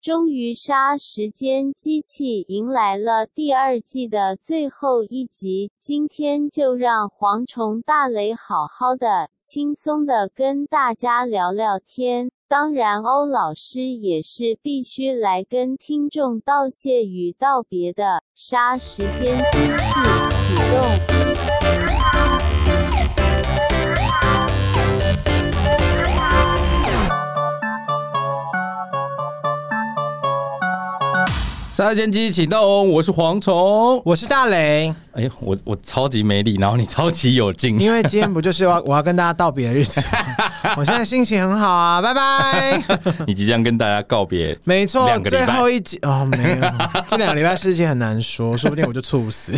[0.00, 5.72] 终于，杀时间机器迎来了第二季的最后一集。
[5.80, 12.30] 今天就让蝗虫大雷好好的、轻松的跟大家聊聊天。
[12.46, 18.22] 当然，欧老师也是必须来跟听众道谢与道别的。
[18.36, 19.98] 杀时间机器
[20.30, 21.47] 启动。
[31.78, 34.92] 杀千机启动，我是蝗虫，我是大雷。
[35.18, 40.00] 哎呀，我我超级没力，然后你超级有劲，因为今天不就是要 我要跟大家道别的日子？
[40.78, 42.80] 我现在心情很好啊，拜拜。
[43.26, 46.70] 你即将跟大家告别，没错，最后一集哦，没有，
[47.08, 49.52] 这两个礼拜事情很难说，说不定我就猝死。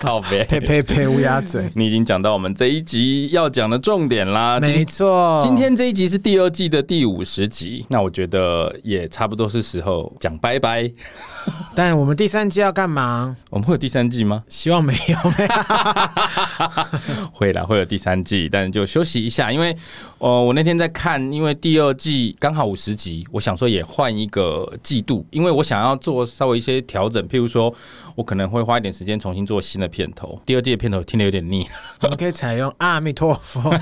[0.00, 1.70] 告别，呸呸呸，乌鸦嘴。
[1.76, 10.90] 你已经讲到我们这一集要讲的重点啦，没错，今天这一集是第二季的第五十集，那我觉得也差不多是时候讲拜拜。
[11.76, 13.36] 但我们第三季要干嘛？
[13.50, 14.42] 我们会有第三季吗？
[14.48, 15.50] 希望没有，没有。
[17.32, 19.76] 会啦，会有第三季，但就休息一下，因为
[20.18, 27.74] 呃，我那天在看，因为第二季刚好五十集，我想说也换一个季度，因为我想要做稍微一些调整，譬如说
[28.14, 30.40] 我可能会花一点时间重新做新的片头。
[30.44, 31.66] 第二季的片头听得有点腻，
[32.02, 33.74] 我们可以采用阿弥陀佛，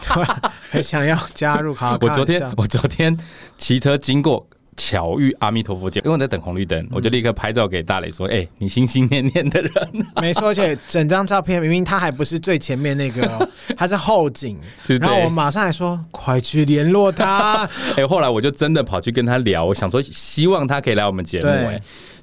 [0.70, 1.96] 很想要加入好。
[2.00, 3.16] 我昨天我昨天
[3.56, 4.46] 骑车经过。
[4.76, 9.72] 巧遇阿弥陀佛姐，因为我在等红绿灯，我就立刻拍照给大磊说：“哎、欸，你心心念念的人、
[10.14, 14.58] 啊。”没错，而且整张照片明明他还不是最前面那个、哦， 他是后景。
[14.86, 21.66] 然后我马上还说：“快去联络他。” 哎，后来我就真的跑去跟他聊，我想说希望他可以来我们节目、欸。
[21.66, 21.80] 哎。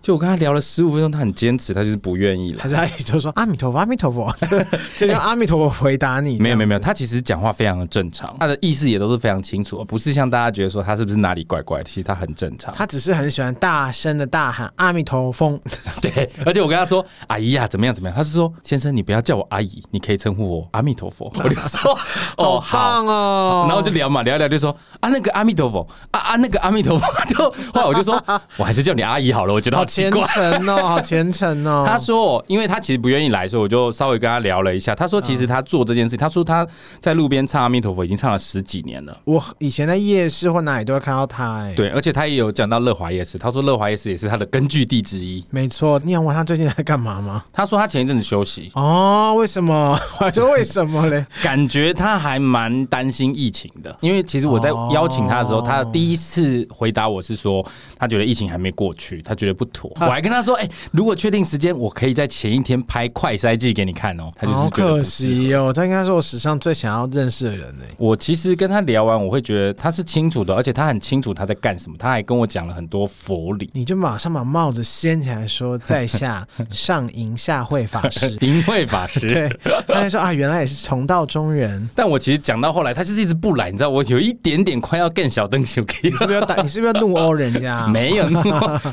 [0.08, 2.60] 就我跟他聊了十五分钟，他很坚持，他就是不愿意了。
[2.62, 4.34] 他在就说阿弥陀佛，阿弥陀佛，
[4.96, 6.40] 这就阿弥陀佛回答你。
[6.40, 12.74] 没有没有没有，他其实讲话非常的正常，他的意思也都是非常清楚，不是像大家觉得说他是不是哪里怪怪的，其实他很正常。
[12.74, 15.60] 他只是很喜欢大声的大喊阿弥陀佛。
[16.02, 21.30] 对，而且我跟他说阿姨呀、啊，怎么样怎么样，他是说先生你不要叫我阿姨，你可以称呼我阿弥陀佛。
[21.44, 22.00] 我就说
[22.38, 28.24] 哦好哦，然后就聊嘛聊一聊就说啊那个阿弥陀佛啊啊那个阿弥陀佛，就后来我就说
[28.56, 30.28] 我还是叫你阿姨好了，我觉得好奇怪。
[30.68, 31.86] 哦， 好虔诚哦！
[31.88, 34.94] 他说，因为他其实不愿意来，所以我就稍微跟他聊了一下。
[34.94, 36.66] 他说，其实他做这件事，他说他
[37.00, 39.18] 在路边唱阿弥陀佛已经唱了十几年了。
[39.26, 43.38] 我以前在夜市或哪里都会看到他，哎，对，而且他也有讲到乐华夜市。
[43.38, 45.44] 他说乐华夜市也是他的根据地之一。
[45.50, 47.44] 没错，你想问他最近在干嘛吗？
[47.52, 48.72] 他说他前一阵子休息。
[48.76, 50.00] 哦，为什么？
[50.20, 51.26] 我说为什么嘞？
[51.42, 57.66] 感觉他还蛮担心疫情的，因为其实我在邀请他的时候，他第一次回答我是说，
[57.98, 59.87] 他觉得疫情还没过去，他觉得不妥。
[59.96, 60.70] 我还跟他说，哎、欸。
[60.92, 64.32] 如果确定时间，我可以在前一天拍快筛剂给你看哦。
[64.36, 67.84] 他就是好可惜哦，他应该是我史上最想要认识的人呢。
[67.98, 71.96] 我其实跟他聊完，我会觉得他是清楚的，而且他很清楚他在干什么。
[72.00, 73.70] 他还跟我讲了很多佛理。
[73.74, 79.22] 你就马上把帽子掀起来说，在下 上银下惠法师， 银惠法师。
[79.28, 81.88] 对，他还说啊，原来也是重道中人。
[81.96, 86.10] 但我其实讲到后来，他就是一直不来，你知道，我有一点点快要更小灯小 K。
[86.10, 86.62] 你是不是要打？
[86.62, 87.88] 你是不是要怒殴人家？
[87.88, 88.42] 没有怒，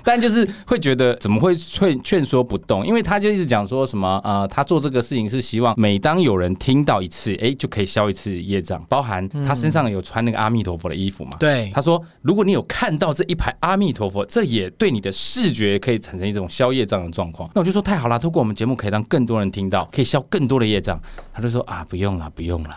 [0.05, 11.39] 但就是会觉得怎么会劝劝说不动，因为他就一直讲说什么呃，他做这个事情是希望每当有人听到一次，哎、欸，就可以消一次业障，包含他身上有穿那个阿弥陀佛的衣服嘛。
[11.41, 17.49] 对，他说如果你有看到这一排阿弥陀佛，这也对你的视觉可以产生一种消业障的状况。
[17.55, 21.01] 那我就说太好了，透过我们节目可以让更多人听到，可以消更多的业障。
[21.33, 22.71] 他就说啊，不用了，不用了。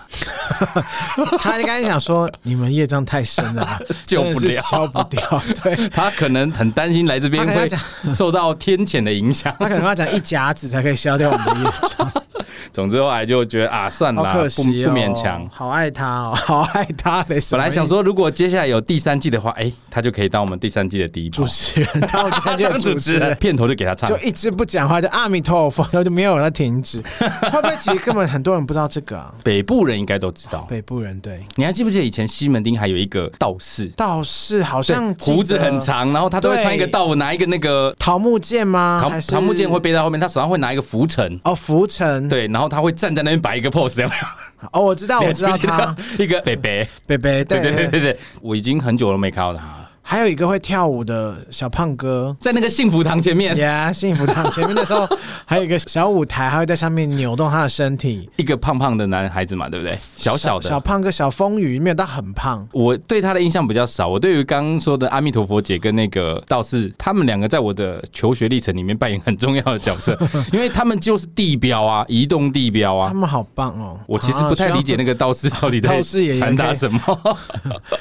[1.38, 5.44] 他刚才想说你们业障太深了， 救不了，消不掉。
[5.62, 7.70] 对， 他可能很担心来这边会
[8.14, 9.54] 受到天谴的影响。
[9.60, 12.24] 他可能要讲一甲子才可以消掉我们的业障。
[12.72, 15.48] 总之后来就觉得啊，算了，可惜哦、不不勉强。
[15.52, 17.24] 好爱他哦， 好爱他。
[17.24, 22.02] 本来想说，如果接下来有第三季的话，哎、欸，他就可以当我们第三季的第一主持人。
[22.12, 27.02] 当我第三季的 主持人，片头就给他唱，就一直不讲话，就阿弥陀佛，然后就没有人停止。
[27.52, 29.34] 会不会其实根本很多人不知道这个啊？
[29.44, 30.68] 北部人应该都知道。
[30.70, 33.88] 北部人对，你还记不记得以前西门町还有一个道士？
[33.96, 39.00] 道士好像胡子很长，然后他都会穿一个道，拿一个那个桃木剑吗？
[39.02, 41.40] 桃桃木剑会背在后面，他手上会拿一个拂尘。
[41.44, 42.28] 哦，拂尘。
[42.30, 44.68] 对，然后他会站在那边摆一个 pose，有没有？
[44.72, 45.96] 哦，我知道，我知道他。
[46.18, 47.72] 一个北北北北，对对。
[47.72, 49.77] 对对对，我已经很久都没看到他了。
[50.10, 53.58] 还有一个会跳舞的小胖哥，在那个幸福堂前面。
[53.58, 55.06] 呀，yeah, 幸福堂前面的时候，
[55.44, 58.30] 还有一个小舞台，还会在上面扭动他的身体。
[58.38, 60.00] 一个胖胖的男孩子嘛，对不对？
[60.16, 62.66] 小小的小，小胖哥，小风雨没有到很胖。
[62.72, 64.08] 我对他的印象比较少。
[64.08, 70.18] 我对于刚刚说的阿弥陀佛姐跟那个道士，他们两个在我的求学历程里面扮演很重要的角色，
[70.54, 73.10] 因为他们就是地标啊，移动地标啊。
[73.10, 74.00] 他们好棒哦！
[74.08, 76.02] 我其实不太理解那个道士到底在
[76.40, 77.00] 传达什么，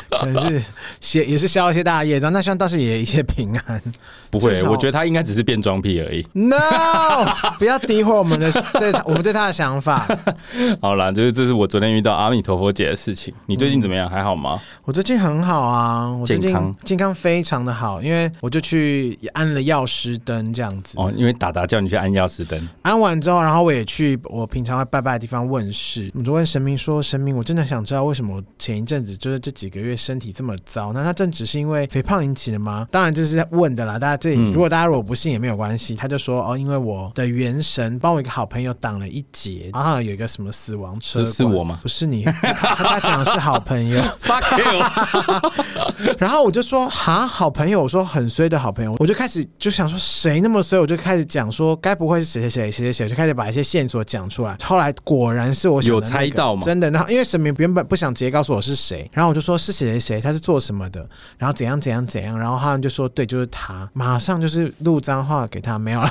[0.09, 0.63] 可能
[1.01, 1.96] 是也也是消一些大。
[1.97, 3.83] 大业障，那希望倒是也一切平安。
[4.31, 6.27] 不会，我觉得他应该只是变装癖而已。
[6.35, 6.59] No，
[7.59, 10.07] 不要诋毁我们的对他，我们对他的想法。
[10.83, 13.33] 好啦，就是这是我昨天遇到阿弥陀佛姐的事情。
[13.47, 14.07] 你最近怎么样？
[14.07, 14.61] 嗯、还好吗？
[14.85, 20.99] 我最近很好啊，我最近健康健康非常的好，因为我就去安了药师灯这样子。
[20.99, 30.93] 哦，因为达达叫你去安药师灯，安完之后，然后我也去我平常会拜拜的地方问事，我就问神明说：“神明，我真的想知道为什么我前一阵子就是这几个月身体这么糟？
[30.93, 35.95] 那他正只是因为肥胖引起的吗？”当然这是问的啦，大家这里、嗯、如果大家如果不信也没有关系。
[35.97, 41.79] 他就说：“哦，因为我的元神帮我一个好朋友挡了一劫，然后有一个什么死亡车，是我吗？
[41.83, 44.01] 不是你，他讲的是好朋友。
[44.21, 46.13] Fuck you.
[46.19, 54.57] 然后我就说：哈，好朋友，我说很衰的好朋友，我就开始就想说谁那么衰，我就开始讲说该不会是谁谁谁谁谁谁，就开始把一些线索讲出来。
[54.63, 56.63] 后来果然是我、那个、有猜到吗？
[56.65, 56.91] 真的。
[56.91, 66.11] 然后因为神明原本不想直接告诉我是谁，然后我就说是谁谁谁，他是做什么的，然后怎样怎样怎样，然后他们就说对，就是他，马上就是录脏话给他，没有了。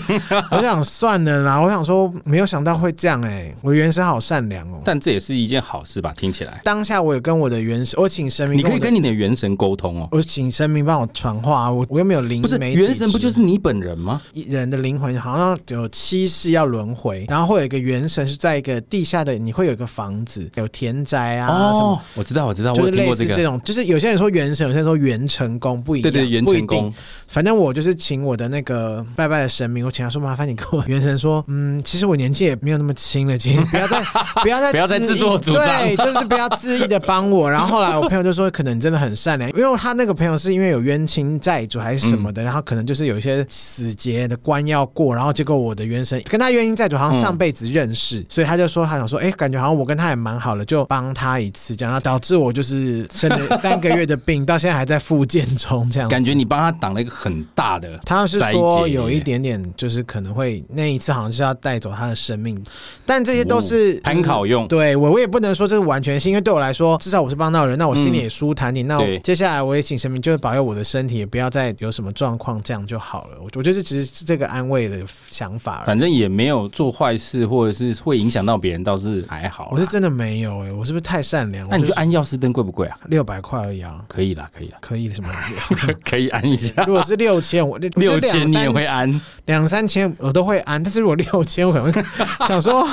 [0.50, 4.80] 我想算了啦，我想说没有想到会这样哎、欸，我的元神好善良哦。
[4.84, 6.12] 但这也是一件好事吧？
[6.16, 6.60] 听起来。
[6.64, 10.08] 当下我有跟我的原神，我请神明，你可以跟你的元神沟通哦。
[10.10, 14.20] 我请神明帮我传话，我我又没有灵，不是元神不就是你本人吗？
[14.34, 21.48] 人的灵魂好像有七世要轮回，然后会有一个元神是在一个地下的，你会有一个房子，有田宅啊。
[21.48, 26.92] 哦，什么我知道，我知道，就是类似这种，就是有些人说元神，有些人说元成功，不一样，对对，元成功。
[27.26, 34.00] 反正我就是请我的那个拜拜的神明，我请他说，麻烦你跟我元神说，嗯，其实我年纪也没有那么轻了，请不要再
[34.42, 37.50] 不要再 不要再自作主张，对，就是不要恣意的帮我。
[37.50, 62.62] 然后后来我朋友就说，可能你真的很善良，因为他那个朋友是因为有冤亲债主还是什么的，嗯、然后可能就是有一些死结的关要过，然后结果我的元神跟他冤亲债主好像上辈子认识，嗯、所以他就说他想说，哎，感觉好像我跟他也蛮好了，就帮他一次，这样然后导致我就是生了三个月的病， 到现在还在复健中，这样感觉你帮他挡了一个很大的，他是说有一点点就是可能会那一次好像是要带走他的生命，
[63.04, 68.86] 但这些都是参考用，对我我也不能说这是完全性，因为对我来说至少我是帮到人，那我心里也舒坦点。
[68.86, 73.36] 嗯、那我接下来我也请神明就是保佑我的身体，也不要再有什么状况，这样就好了。
[73.40, 79.70] 我我觉得只是这个安慰的想法，反正也没有做坏事，或者是会影响到别人，倒是还好。
[79.72, 81.66] 我是真的没有哎、欸，我是不是太善良？
[81.70, 82.98] 那你就安药师灯贵不贵啊？
[83.06, 85.28] 六百块而已啊，可以啦，可以啦，可以什么？
[86.04, 86.84] 可以安一下。
[86.86, 90.82] 如果是六千，我 六千你也会安，两三千我都会安。
[90.82, 92.02] 但是如果六千，我可能会
[92.46, 92.86] 想说，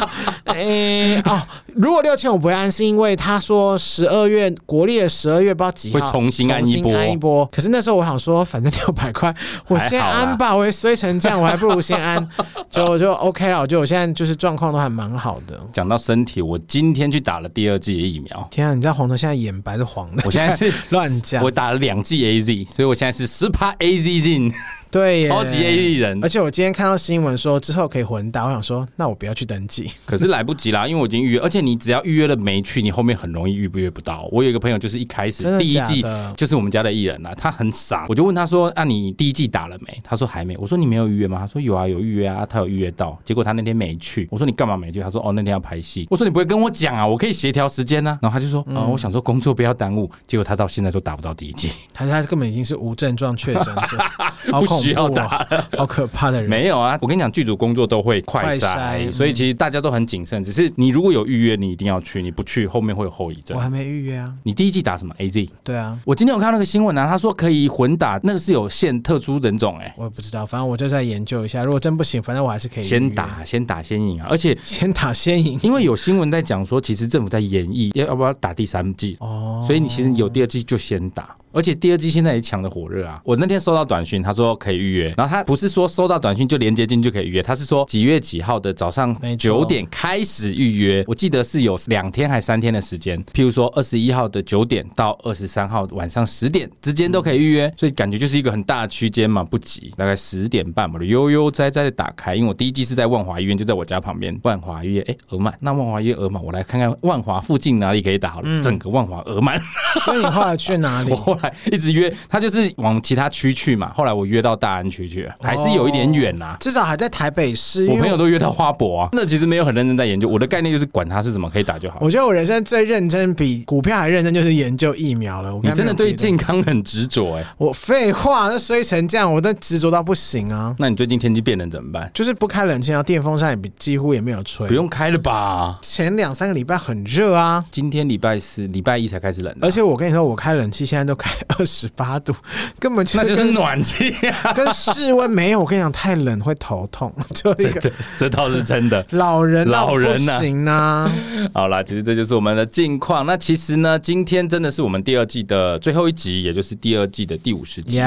[0.45, 1.41] 哎、欸、哦，
[1.75, 7.45] 如果六千我不会安，是因为他说十二月国历的十二月不知道几号会重新安一波，安一波。
[7.47, 9.33] 可是那时候我想说，反正六百块，
[9.67, 10.55] 我先安吧。
[10.55, 12.27] 我也衰成这样，我还不如先安，
[12.69, 13.59] 就就 OK 了。
[13.59, 15.59] 我觉得我现在就是状况都还蛮好的。
[15.71, 18.47] 讲到身体，我今天去打了第二剂的疫苗。
[18.51, 21.43] 天啊，你知道黄头现在眼白是黄的，我现在是乱讲。
[21.43, 24.51] 我打了两剂 AZ，所以我现在是十趴 AZ 进。
[24.93, 34.29] 对，超级 A 艺人，而且我今天看到新闻说之后可以混打，我想说那我不要去登记， 可是来不及啦，因为我已经预约，而且你只要预约了没去，你后面很容易预不约不到。
[34.31, 36.05] 我有一个朋友就是一开始第一季
[36.37, 40.55] 就是我们家的艺人啦，他很傻，我就问他说：“那、啊、你第一季打了没？”他说还没。
[40.57, 44.27] 我说：“你没有预约吗？”他说：“有啊，有预约啊，他有预约到。”结果他那天没去。
[44.29, 47.07] 我说：“你干嘛没去？”他说：“哦，那天要拍戏。”我说：“你不会跟我讲啊？
[47.07, 53.97] 我可以协调时间呢、啊。”然后他就说：“哦、嗯，我想说工作不要耽误。”结果他到现在都打不到第一季， 他他根本已经是无症状确诊者，
[54.51, 55.47] 好需要打。
[55.77, 56.49] 好可怕的人！
[56.49, 60.43] 没有啊，我跟你讲，剧组工作都会快筛，所以其实大家都很谨慎。
[60.43, 63.55] 只是你如果有预约，你一定要去，你不去后面会有后遗症。
[63.57, 64.33] 我还没预约啊。
[64.43, 65.49] 你第一季打什么？AZ？
[65.63, 69.93] 对啊，我今天有看到那个新闻啊，他说可以混打，那个是有限特殊人种哎、欸。
[69.97, 71.63] 我也不知道，反正我就在研究一下。
[71.63, 74.27] 如果真不行，反正我还是可以先打，先打先赢啊。
[74.29, 81.35] 而且先打先赢，因为有新闻在讲说，其实政府在演绎要要不要打第三季哦，所以你其实有第二季就先打。
[81.53, 83.21] 而且第二季现在也抢的火热啊！
[83.23, 91.03] 我那天收到短讯，他说可以预约，然后他不是说收到短讯就连接进就可以预约，他是说几月几号的早上九点开始预约。
[91.07, 104.33] 我记得是有两天还三天的时间，譬如说二十一号的九点到二十三号晚上十点之间都可以预约，所以感觉就是一个很大的区间嘛，不急，大概十点半我就悠悠哉哉的打开，因为我第一季是在万华医院，就在我家旁边。
[104.43, 109.59] 万华医院，哎，额满，那万华医院额满，我来看看万华附近哪里可以打好了，嗯、整个万华额满。
[110.03, 111.13] 所以你后来去哪里？
[111.43, 112.11] 来一直约。
[112.29, 116.57] 他就是往其他区去嘛，后来我约到大安区去，还是有一点远呐、啊。
[116.59, 117.87] 至少还在台北市。
[117.87, 120.27] 我朋友都约到花博啊，那其实没有很认真在研究。
[120.27, 121.97] 我的概念就是管他是怎么可以打就好。
[122.01, 125.55] 我觉得我人生最认真，比股票还认真，就是研究疫苗了。
[125.55, 127.43] 我你真的对健康很执着哎。
[127.57, 130.75] 我废话，那衰成这样，我都执着到不行啊。
[130.79, 132.09] 那你最近天气变冷怎么办？
[132.13, 134.67] 就是不开冷气，然后电风扇也几乎也没有吹。
[134.67, 135.79] 不用开了吧？
[135.81, 137.63] 前两三个礼拜很热啊。
[137.71, 139.59] 今天礼拜四、礼拜一才开始冷、啊。
[139.61, 142.33] 而且我跟你说，我开冷气现在都开二十八度，
[142.79, 145.59] 根本就那就是暖气啊，跟室温没有。
[145.59, 149.05] 我跟你讲，太冷会头痛，就一个这倒是真的。
[149.11, 151.11] 老人老人呐，行啊。
[151.53, 153.25] 好啦，其实这就是我们的近况。
[153.25, 157.99] 那其实呢，今天真的是我们第二季的最后一集，也就是第二季的第五十集。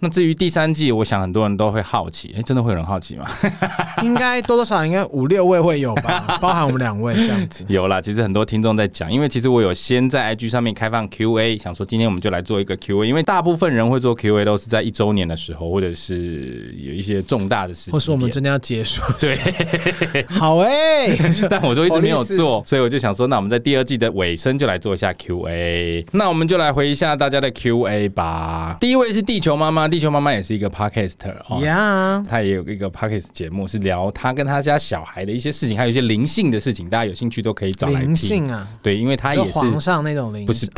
[0.00, 3.26] 那至于第三季，我想很多人都会好奇，哎、欸，真的会有人好奇吗？
[4.02, 7.64] 应该多多少少应该五六位会有吧， 包含我们两位这样子。
[7.68, 19.02] 有啦，其实很多听众在讲，因为其实我有先在 IG 上面开放 QA，想说今天我们就来做一个 QA，因为大部分人会做 QA 都是在一周年的时候，或者是有一些重大的事情，或是我们真的要结束。
[19.20, 19.36] 对，
[20.28, 21.16] 好哎、欸，
[21.50, 26.06] 但我都一直没有做，所以我就想说，那我们在第二季的尾声就来做一下 QA。
[26.12, 28.76] 那我们就来回一下大家的 QA 吧。
[28.80, 38.08] 第一位是地球妈妈，地球妈妈也是一个 Podcaster 哦，呀，她也有一个 Podcast 节目，是聊她跟她家小孩的一些事情，还有一些灵性的事情，大家有兴趣都可以找来听。
[38.10, 40.70] 灵性啊，对，因为她也是皇上那种灵性，不是，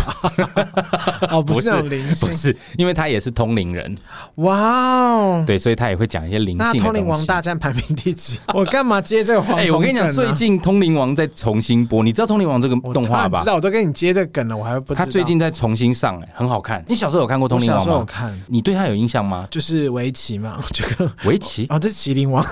[1.31, 3.95] 哦，不是那种灵性，不是，因为他也是通灵人。
[4.37, 8.38] 哇哦，对，所以他也会讲一些灵性通灵王大战排名第几？
[8.54, 9.59] 我干嘛接这个黄？
[9.59, 13.40] 哎，我跟你讲，最近通灵王在重新播，你知道通灵王这个动画吧？
[13.40, 15.04] 知道，我都跟你接这个梗了，我还不知道。
[15.04, 16.85] 他最近在重新上，哎，很好看。
[16.88, 17.85] 你小时候有看过通灵王吗？
[17.85, 18.42] 小时候有看。
[18.47, 19.47] 你对他有印象吗？
[19.50, 22.45] 就是围棋嘛，这个围棋哦，这是麒麟王。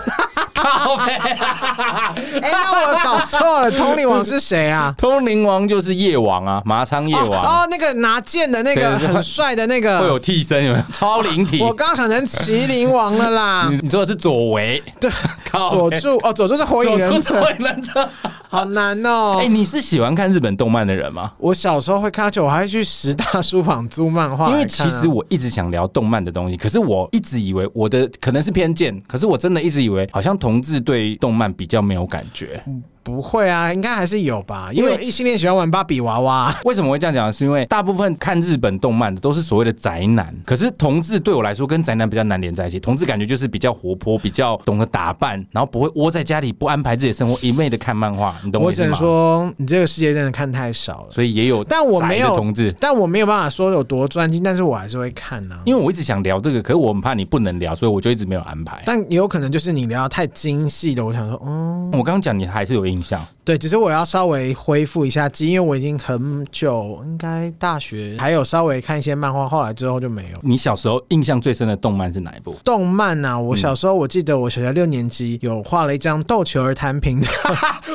[0.55, 1.13] 靠背！
[2.41, 4.95] 哎，那我搞错了，通灵王是谁啊？
[4.99, 7.43] 通灵王就是夜王啊，麻仓夜王。
[7.43, 10.85] 哦，那个拿剑的那个很帅的那个，会有替身，有没有？
[10.93, 11.61] 超灵体。
[11.61, 13.69] 我刚想成麒麟王了啦。
[13.71, 14.83] 你你说的是左为？
[15.01, 15.11] 对，
[15.51, 17.41] 佐助哦，佐助是火影忍者。
[17.41, 18.09] 火影忍者。
[18.55, 19.39] 好难哦！
[19.41, 21.33] 哎，你是喜欢看日本动漫的人吗？
[21.39, 24.49] 我小时候会看，而且我还会去十大书房租漫画。
[24.49, 32.63] 因为其实我一直想聊动漫的东西，可是我一直以为我的可能是偏见，可是我真的一直以为好像同志对动漫比较没有感觉。
[32.69, 36.53] 嗯不会啊，应该还是有吧，因为异性恋喜欢玩芭比娃娃。
[36.65, 37.31] 为什么会这样讲？
[37.31, 42.81] 是因为大部分看日本动漫的都是所谓的宅男，可是同志对我来说跟宅男比较难连在一起。
[42.81, 48.35] 同志感觉就是比较活泼，比较懂得打扮，然后不会窝在家里不安排自己的生活，一昧的看漫画。
[48.43, 48.89] 你懂我意思吗？
[48.91, 55.61] 我只能说你这个世界真的看太少了，所以也有，但我没有同志，但我没有办法说有多专心，但是我还是会看呢、啊。
[55.67, 58.83] 因为我一直想聊这个，可是我很怕你不能聊，所以我就一直没有安排。
[58.87, 63.34] 但也有可能就是你聊太精细的，我想说，嗯，我刚刚讲你还是有印象。
[63.45, 70.39] 对，只是我要稍微恢复一下记忆，因为我已经很久，应该大学还有稍微看一些漫画，后来之后就没有。
[70.41, 72.57] 你小时候印象最深的动漫是哪一部？
[72.65, 77.27] 动漫啊，我小时候我记得我小学六年级有画了一张斗球儿弹平的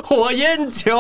[0.04, 0.92] 火焰球，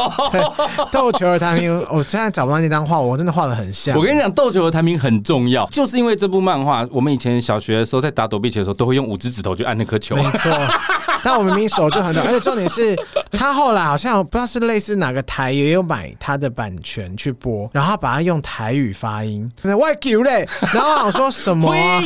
[0.91, 3.95] 斗球儿弹平， 我现在找不到那张画，我真的画的很像。
[3.95, 10.15] 我跟你讲，斗球儿弹平很重要，就是因为这部漫画，我们以前小学的时候在打躲避球的时候，都会用五只指头去按那颗球。
[10.15, 10.51] 没错，
[11.23, 12.95] 但我明明手就很短，而且重点是
[13.31, 14.25] 他后来好像。
[14.29, 21.99] 不知道是类似哪个台也有买他的版权去播，然后把它用台语发音， 外球嘞， 然后我想说什么、啊？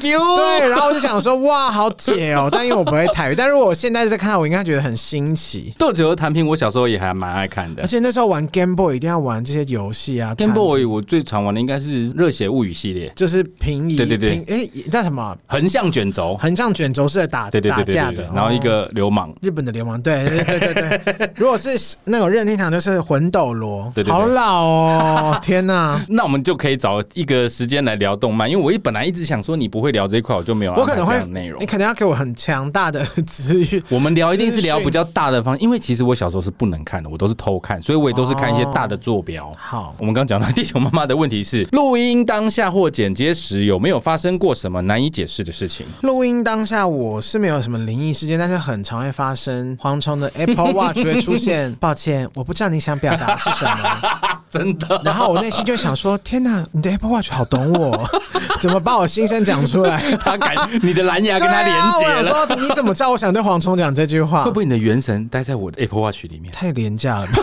[0.00, 5.74] 对，然后我就想说哇，好解哦，但因为我不会台语，但如果我现在在看，我应该觉得很新奇。
[5.76, 10.32] 斗球弹屏，我小时候也还蛮爱看的，而且那时候玩 Game Boy 一定要玩这些游戏啊。
[10.36, 15.36] Game Boy 我最常玩的应该是《热血物语》系列，就是平移，对对对，哎，叫什么？
[15.48, 21.79] 横向卷轴，横向卷轴式的打对对对对对打架的，然后一个流氓，日本的流氓，对对对对对， 如果是。
[22.04, 25.38] 那种任天堂就是魂斗罗，对对对，好老哦！
[25.42, 30.74] 天哪， 那我们就可以找一个时间来聊动漫，因为我一本来一直想说你不会聊这一块，我就没有。
[30.74, 33.82] 我可能会内容，你可能要给我很强大的资源。
[33.88, 39.46] 我们聊一定是聊比较大的方，因为其实我小时候是不能看的，我都是偷看，所以我也都是看一些大的坐标。
[39.46, 45.86] 哦、好，我们刚讲到地球妈妈的问题是： 录音当下或剪接时有没有发生过什么难以解释的事情？
[46.02, 51.69] 录音当下我是没有什么灵异事件，但是很常会发生蝗虫的 Apple Watch 会出现。
[51.78, 54.00] 抱歉，我不知道你想表达是什么，
[54.50, 55.00] 真的。
[55.04, 58.08] 然后我内心就想说：天哪，你的 Apple Watch 好懂我，
[58.60, 60.00] 怎么把我心声讲出来？
[60.22, 62.30] 他感你的蓝牙跟他连接了。
[62.30, 64.44] 啊、我说你怎么知道我想对蝗虫讲这句话？
[64.44, 66.52] 会不会你的元神待在我的 Apple Watch 里面？
[66.52, 67.42] 太廉价了吧？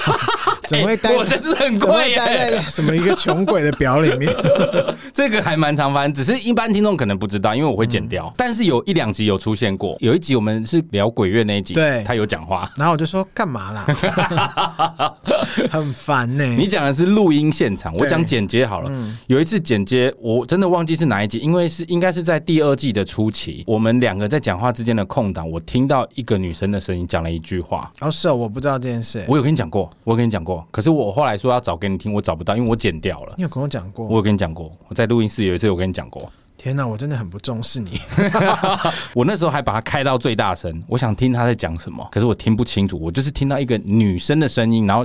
[0.67, 1.09] 怎么会待？
[1.09, 4.31] 欸、我这是很贵，待在什么一个穷鬼的表里面？
[5.13, 8.27] 这个还蛮常发生，只是一般听众可能不知道，因为我会剪掉。
[8.27, 13.85] 嗯、但是有一两集有出现过，有一集我们是聊鬼月那一集，对，他有讲话，然后我就说干嘛啦？
[15.71, 16.55] 很烦呢、欸。
[16.55, 18.89] 你讲的是录音现场，我讲剪接好了。
[18.91, 27.91] 嗯、有一次剪接，我真的忘记是哪一集，因为是应该是在第二季的初期，我们两个在讲话之间的空档，我听到一个女生的声音讲了一句话。
[28.01, 29.23] 哦，是哦，我不知道这件事。
[29.27, 33.33] 我有跟你讲过，我有跟你讲过，可是我后来说要找给你听，我找不到，因为我剪掉了。
[33.37, 34.05] 你有跟我讲过？
[34.07, 36.31] 我有跟你讲过，我在录音室有一次我跟你讲过。
[36.57, 37.99] 天哪，我真的很不重视你。
[39.13, 45.03] 我那时候还把它开到最大声，我想听他在讲什么，可是我听不清楚，我就是听到一个女生的声音，然后。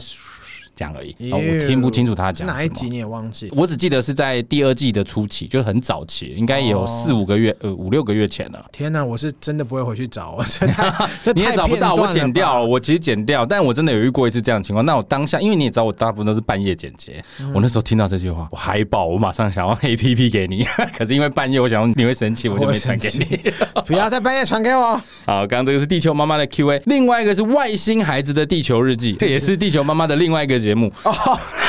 [0.74, 1.14] 这样而已。
[1.30, 3.50] 我听不清楚他讲哪一集，你也忘记？
[3.54, 8.64] 我只记得是在第二季的初期，就是很早期，应该也有四五个月，呃，五六个月前了。
[8.72, 10.38] 天哪，我是真的不会回去找，
[11.34, 12.66] 你也找不到，我剪掉了。
[12.66, 14.84] 我其实剪掉，但我真的有遇过一次这样的情况。
[14.84, 17.22] 那我当下，因为你也知道，我大部分都是半夜剪接，
[17.54, 20.64] 我那时候听到这句话，我嗨爆，我马上想要 APP 给你。
[20.96, 23.52] 可是因为半夜，我想你会生气，我就没传给你。
[23.86, 25.00] 不要在半夜传给我。
[25.24, 30.92] 好，刚刚这个是地球妈妈的 Q&A，另外一个是外星孩子的地球日记， 这也是地球妈妈的另外一个节目。
[31.04, 31.12] 哦，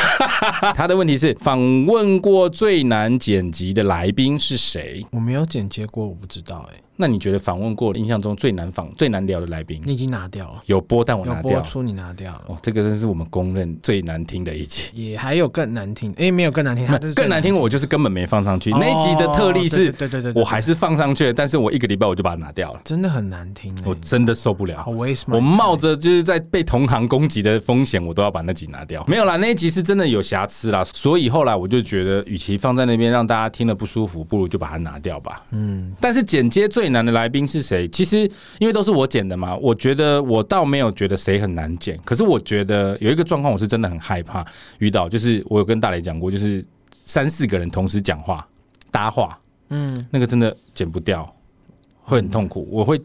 [0.76, 5.06] 他的问题是访问过最难剪辑的来宾是谁？
[5.12, 6.82] 我没有剪接过，我不知道哎、欸。
[6.96, 9.82] 那你觉得访问过印象中最难访、最难聊的来宾？
[9.84, 11.50] 你已经拿掉了，有播，但我拿掉了。
[11.50, 12.44] 有播出，你拿掉了。
[12.48, 14.92] 哦，这个真是我们公认最难听的一集。
[14.94, 18.70] 也还有更难听，哎，没有更难听，更难听，我就是根本没放上去。
[18.72, 22.82] 那一集的特例是，对对对，我还是放上去了，但是我一个礼拜我就把它拿掉了。
[22.84, 24.86] 真的很难听，我真的受不了。
[25.28, 29.04] 我冒着就是在被同行攻击的风险，我都要把那集拿掉。
[29.08, 35.42] 没有啦，那一集是真的有瑕疵啦，所以后来我就觉得，与其放在那边让大家听了不舒服，不如就把它拿掉吧。
[35.52, 37.64] 嗯，但是剪接最难的来宾是。
[37.64, 37.88] 谁？
[37.88, 41.98] 其实因为都是我剪的嘛，我觉得我倒没有觉得谁很难剪。
[42.04, 44.46] 可是我觉得有一个状况，我是真的很害怕
[44.80, 48.46] 遇到，就是我有跟大雷讲过，就是三四个人同时讲话
[48.92, 51.34] 搭话，嗯，那个真的剪不掉，
[52.02, 52.68] 会很痛苦。
[52.70, 53.02] 我会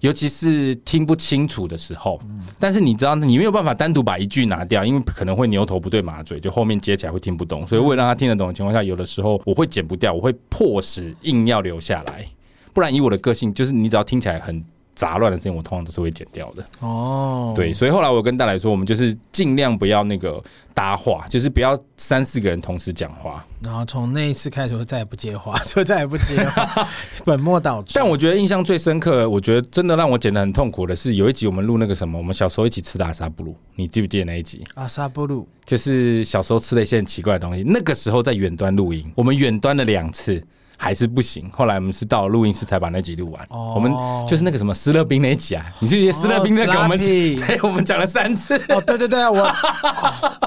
[0.00, 2.20] 尤其是听不清楚的时候，
[2.58, 7.64] 但是你知道，你没有办法单独把一句拿掉，因为可能会牛头不对马嘴，就后面接起来会听不懂。
[7.64, 12.26] 所以为了让他听得懂的情况下，有的时候我会剪不掉，我会迫使硬要留下来。
[12.74, 14.62] 不然以我的个性，就是你只要听起来很
[14.94, 16.64] 杂乱的声音，我通常都是会剪掉的。
[16.80, 20.40] 哦，对，所以后来我跟大来说，我们就是尽量不要那个
[20.72, 23.44] 搭话，就是不要三四个人同时讲话。
[23.60, 26.88] 然后从那一次开始，我再也不接话， 就再也不接话，
[27.24, 27.92] 本末倒置。
[27.96, 34.64] 但我觉得印象最深刻，我觉得真的让我剪得很痛苦的是，有一集我们录那个什么，我们小时候一起吃的阿萨布鲁，你记不记得那一集？
[34.74, 37.64] 阿萨布鲁就是小时候吃了一些很奇怪的东西。
[37.66, 40.40] 那个时候在远端录音，我们远端了两次。
[40.76, 43.42] 还是不行，后来我们是到录音室才把那集录完。
[43.50, 43.92] 哦，我们
[44.28, 48.56] 就是那个什么斯乐冰那一集啊，你记不记得斯乐冰在给我们， 对，我们讲了三次。
[48.68, 49.50] 哦，对对对，我，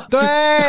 [0.10, 0.20] 对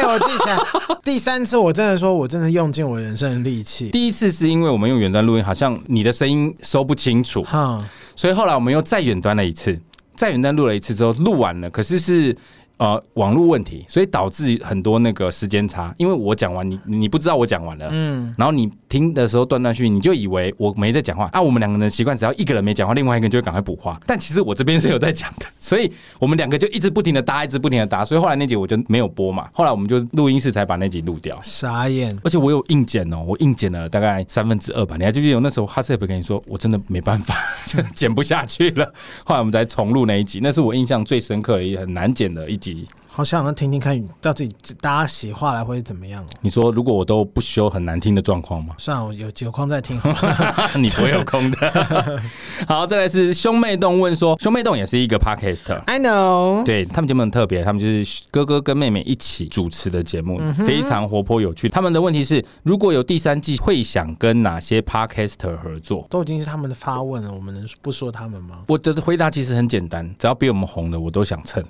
[0.05, 0.59] 我记起来，
[1.03, 3.91] 第三次我真的说，我真的用尽我人生的力气。
[3.91, 9.79] 第一次是因为我们用远端录音，好像你的声音收不清楚，哈，所以后来我们又再远端了一次，
[10.17, 12.37] 再远端录了一次之后，录完了，可是是。
[12.79, 15.93] 呃，网络问题，所以导致很多那个时间差。
[15.99, 21.29] 因为我讲完，你你不知道我讲完了，嗯，然后你听的时候断断续续，你就以为我没在讲话。
[21.33, 23.99] 啊，我们两个人的习惯，只要一个人没讲话，另外一个人就会赶快补话。
[24.07, 28.05] 但其实我这边是有在讲的， 所以我们两个就一直不停的搭，一直不停的搭。
[28.05, 29.49] 所以后来那集我就没有播嘛。
[29.53, 31.37] 后来我们就录音室才把那集录掉。
[31.43, 32.17] 傻眼！
[32.23, 34.97] 而且我有硬剪哦，我硬剪了大概三分之二吧。
[34.97, 37.35] 你还记不记得我那时候哈斯也不跟你说，我真的没办法，
[37.67, 38.87] 就 剪不下去了。
[39.25, 42.68] 后来我们才重录那一集，那是我印象最深刻的，也很难剪的一集。
[42.69, 44.49] 集好想要听听看，到底
[44.81, 46.25] 大家写话来会怎么样？
[46.41, 48.73] 你说如果我都不修很难听的状况吗？
[48.79, 50.01] 算了，我有有空再听。
[50.81, 52.23] 你不会有空的。
[52.69, 55.83] 好，再来是兄妹洞问说，兄妹洞也是一个 podcaster。
[55.87, 56.63] I know。
[56.63, 61.69] 对，他们节目很特别，他们就是哥哥跟妹妹一起主持的节目，非常活泼有趣。
[61.69, 66.07] 他们的问题是，如果有第三季，会想跟哪些 podcaster 合作？
[66.09, 68.61] 都已经是他们的发问了，我们能不说他们吗？
[68.69, 71.61] 我的回答其实很简单，只要比我们红的，我都想蹭。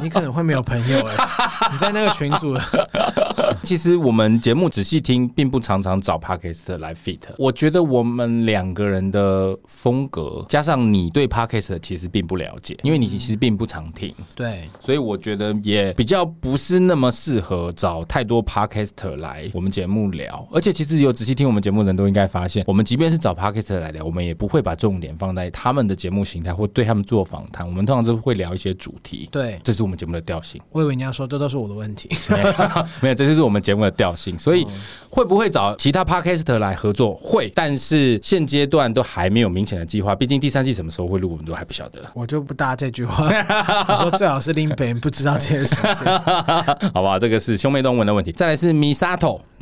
[0.00, 1.16] 你可能会没有朋友哎，
[1.72, 2.56] 你在那个群组。
[3.64, 7.18] 其实我们节目仔细听，并不常常找 Podcast 来 fit。
[7.38, 14.14] 我觉得我们两个人的风格，加上你对 Podcast 其实并不了解，因为你其实并不常听。
[14.34, 20.46] 对，所以我觉得也比较不是那么适合找太多 Podcast 来我们节目聊。
[20.52, 27.66] 而且其实有仔细听我们节目的人都应该发现，我们即便是找 Podcast 来聊，我们也不会把重点放在他们的节目形态或对他们做访谈。
[27.66, 29.28] 我们通常都会聊一些主题。
[29.32, 30.43] 对，这是我们节目的调。
[30.70, 32.08] 我以为你要说，这都是我的问题，
[33.00, 34.38] 没有，这就是我们节目的调性。
[34.38, 34.66] 所以
[35.08, 37.14] 会不会找其他 Podcaster 来合作？
[37.14, 40.14] 会，但是现阶段都还没有明显的计划。
[40.14, 42.00] 毕竟第三季什么时候会录，我们都还不晓得。
[42.14, 43.28] 我就不搭这句话。
[43.88, 46.06] 我说最好是令别人不知道这件事情，
[46.92, 47.18] 好不好？
[47.18, 48.32] 这个是兄妹动物的问题。
[48.32, 48.72] 再来是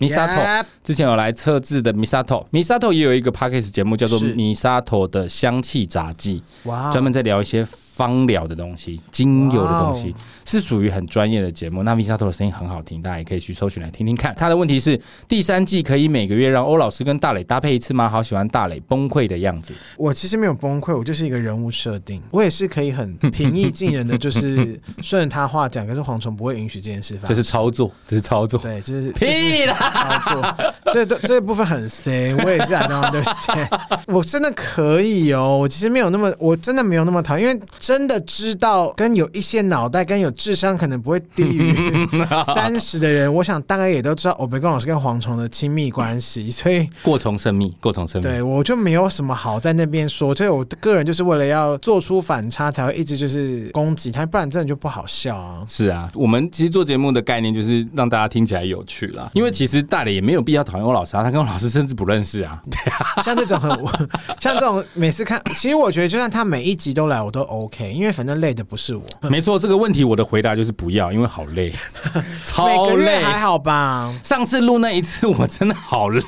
[0.09, 7.67] Misato，Misato 之前有来测字的 Misato，Misato 也有一个 Podcast 节目叫做 Misato 的香气杂技，哇，专门在聊一些。
[7.95, 10.15] 芳疗的东西，精油的东西，
[10.47, 11.83] 是属于很专业的节目。
[11.83, 14.35] 那 Misato 的声音很好听，大家也可以去搜寻来听听看。
[14.35, 18.09] 他的问题是：第三季可以每个月让欧老师跟大磊搭配一次吗？
[18.09, 19.75] 好喜欢大磊崩溃的样子。
[19.99, 25.87] 我其实没有崩溃，我就是一个人物设定，我也是可以很平易近人的， 就是顺着他话讲。
[25.87, 27.29] 可是蝗虫不会允许这件事发生。
[27.29, 28.59] 这是操作，这是操作。
[28.59, 29.92] 对，就是屁啦！
[29.93, 33.69] 操作，这这这部分很 C，我也是 I don't understand。
[34.07, 37.63] 我真的可以哦，我其实没有那么，我真的没有那么讨厌，因为。
[37.79, 41.75] 真的知道跟有一些脑袋跟有智商可能不会低于
[42.55, 48.29] 三十的人，我想大概也都知道我北共老师跟蝗虫的亲密关系，所以过从甚密，过从甚密。
[48.29, 55.65] 对，我就没有什么好在那边说，所以我个人就是为了要做出反差，才会一直就是攻击他，不然真的就不好笑啊。
[55.67, 62.61] 是啊，我们其实做节目的概念就是让大家听起来有趣啦，因为其实大磊也没有必要讨厌我老师啊，他跟我老师甚至不认识啊。
[62.71, 63.71] 对啊，像这种很，
[64.41, 69.03] 像这种每次看，其实我觉得就算他每一集都来，我都 OK，因为反正累的不是我。
[69.31, 71.73] 没错，这个问题我的回答就是不要，因为好累，
[72.45, 73.23] 超累。
[73.23, 74.13] 还好吧？
[74.25, 76.23] 上次录那一次我真的好累，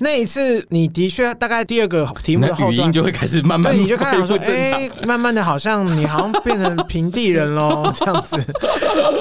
[0.00, 8.42] 那一次你的确大概第二个题目的后语音就会开始慢慢，对，你就开始说，哎，慢慢的好像你好像变成平地人喽，这样子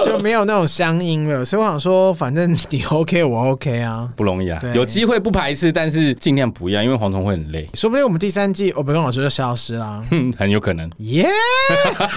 [0.06, 1.43] 就没有那种乡音了。
[1.43, 3.51] 所以我想说，反正你 OK，我 OK
[3.82, 4.60] 啊，不容易啊。
[4.74, 7.68] 有机会不排斥，但是尽量不要，因为蝗虫会很累。
[7.74, 10.04] 说不定我们第三季欧北共老师就消失了，
[10.38, 10.90] 很有可能。
[10.98, 11.28] 耶，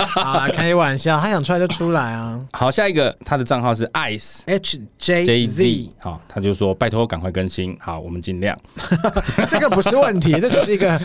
[0.08, 2.40] 好啦，开玩笑，他想出来就出来啊。
[2.52, 7.76] 好，下一个他的账号是 ice h j z，好，他就说拜托赶快更新。
[7.80, 8.56] 好，我们尽量。
[9.48, 11.00] 这个不是问题，这只是一个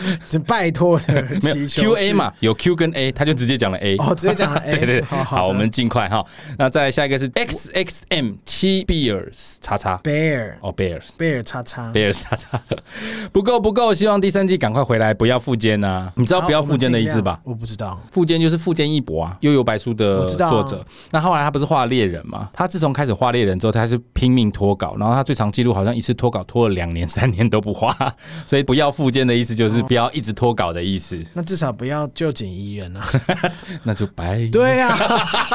[0.46, 1.82] 拜托的祈求。
[1.82, 3.96] Q A 嘛，有 Q 跟 A，他就直接讲了 A。
[3.96, 4.70] 哦，直接讲了 A。
[4.80, 6.24] 对对，好，好我们尽快哈。
[6.58, 12.60] 那再下一个是 X X M 七 beers 叉叉 Bear 哦 Bears Bear 叉叉 Bears 叉叉
[13.32, 16.12] 不够不够，希望第三季赶快回来，不要复健呐。
[16.16, 17.40] 你知道不要复健的意思吧？
[17.44, 20.84] 我不知道，复健就是复健一博啊，悠游白书的作者。
[21.10, 22.50] 那后来他不是画猎人嘛？
[22.52, 27.96] 他自从开始画猎人之后，他是拼命拖稿，然后他最长记录好像一次拖稿拖了两年三年都不画，
[28.46, 31.18] 所以不要复健的意思就是不要一直拖稿的意思。
[31.32, 33.02] 那至少不要旧井宜人啊，
[33.84, 34.46] 那就白。
[34.52, 34.94] 对呀，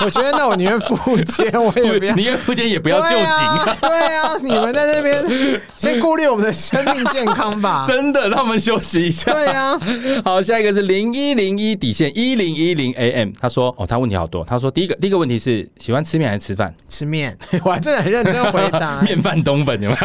[0.04, 3.76] 我觉得那我宁愿复健，我也不要，宁愿复健也不要旧井。
[3.82, 7.86] 对啊，你们在那边先顾虑我们的生命健康吧。
[7.88, 9.32] 真的，让我们休息一下。
[9.32, 9.80] 对啊，
[10.24, 14.44] 好，下一个是零一零一底线一零一零 AM，他说哦，他问题好多。
[14.46, 16.74] 他说第一个第一个问题是喜欢吃面还是吃饭？
[16.88, 19.02] 吃面， 我还真的很认真回答。
[19.04, 19.98] 面饭冬粉有没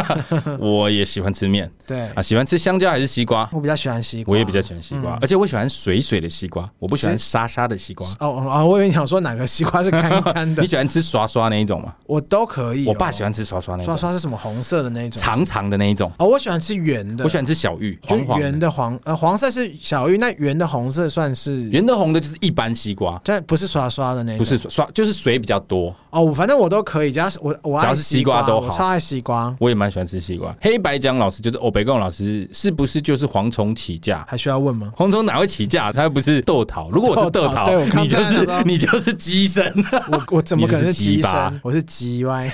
[0.47, 0.59] 有？
[0.59, 1.71] 我也喜欢吃面。
[1.87, 3.49] 对啊，喜欢吃香蕉还是西瓜？
[3.53, 4.33] 我比较喜欢西瓜。
[4.33, 8.07] 我也比较喜欢西瓜，而且我喜欢水水的西瓜，我不喜欢沙沙的西瓜。
[8.21, 10.63] 哦哦，我以为你想说哪个西瓜是干干的？
[10.63, 11.95] 你喜欢吃刷刷那一种吗？
[12.07, 12.87] 我都可以。
[12.87, 13.87] 我爸喜欢吃刷刷那种。
[13.87, 14.40] 刷刷是什么？
[14.41, 16.11] 红色的那一种，长长的那一种。
[16.19, 17.25] 哦，我喜欢吃圆的。
[17.25, 24.39] 我喜欢吃小玉，黄黄圆的黄呃黄色是小玉，那圆的红色算是圆的红的就是一般西瓜，但不是刷刷的那种。
[24.39, 25.95] 不是刷，就是水比较多。
[26.11, 29.55] 哦，反正我都可以，只要是我我只要是西瓜都好，超爱西瓜。
[29.61, 30.57] 我也蛮喜欢吃西瓜。
[30.61, 34.25] 黑白讲老师就是欧北贡老师，是不是就是蝗虫起价？
[34.27, 34.93] 还需要问吗？
[34.97, 35.93] 蝗虫哪会起价？
[35.93, 36.91] 他又不是豆桃。
[36.91, 37.71] 如果我是豆桃，
[38.03, 39.65] 你就是你就是鸡生。
[40.11, 41.61] 我我怎么可能是鸡生？
[41.63, 42.51] 我是鸡歪，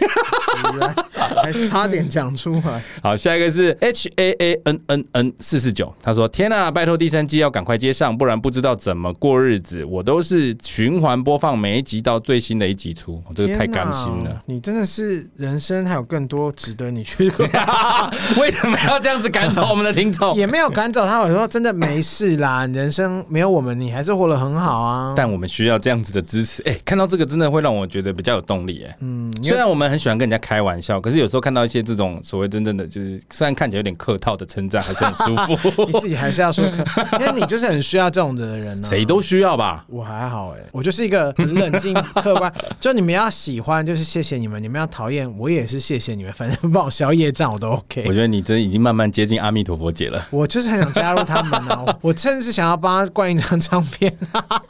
[1.43, 2.83] 还差点讲出来。
[3.03, 9.85] 好，下一个是 H A A N N N 四四九，他说：天呐，拜托第三季要赶快接上，不然不知道怎么过日子。
[9.85, 14.43] 我都是循环播放每一集到最新的一集出，这个太甘心了。
[14.47, 17.31] 你真的是人生还有更多值得你去。
[18.39, 20.35] 为什么要这样子赶走我们的听众？
[20.37, 22.67] 也没有赶走他，我说真的没事啦。
[22.67, 25.15] 人生没有我们，你还是活得很好啊。
[25.17, 26.63] 但我们需要这样子的支持。
[26.63, 28.85] 哎、欸，看到这个真的会让我觉得比较有动力。
[28.89, 35.85] 哎，嗯，虽然我们很喜欢跟人家开玩笑，可是有时候看到一些这种所谓真正的，就是虽然看起来有点客套的称赞，还是很舒服。
[35.91, 36.85] 你自己还是要说客，
[37.19, 38.89] 因为你就是很需要这种的人呢、啊。
[38.89, 39.85] 谁都需要吧？
[39.89, 42.53] 我还好哎，我就是一个很冷静客观。
[42.79, 46.33] 就你们要喜欢，就是谢谢你们；你们要讨厌，我也是谢谢你们。
[46.33, 48.05] 反正帮我消业障，我都 OK。
[48.07, 50.25] 我觉得你真的已经慢慢接近阿弥陀佛姐了。
[50.31, 54.17] 我就是很想加入他们啊，我甚至想要帮他灌一张唱片。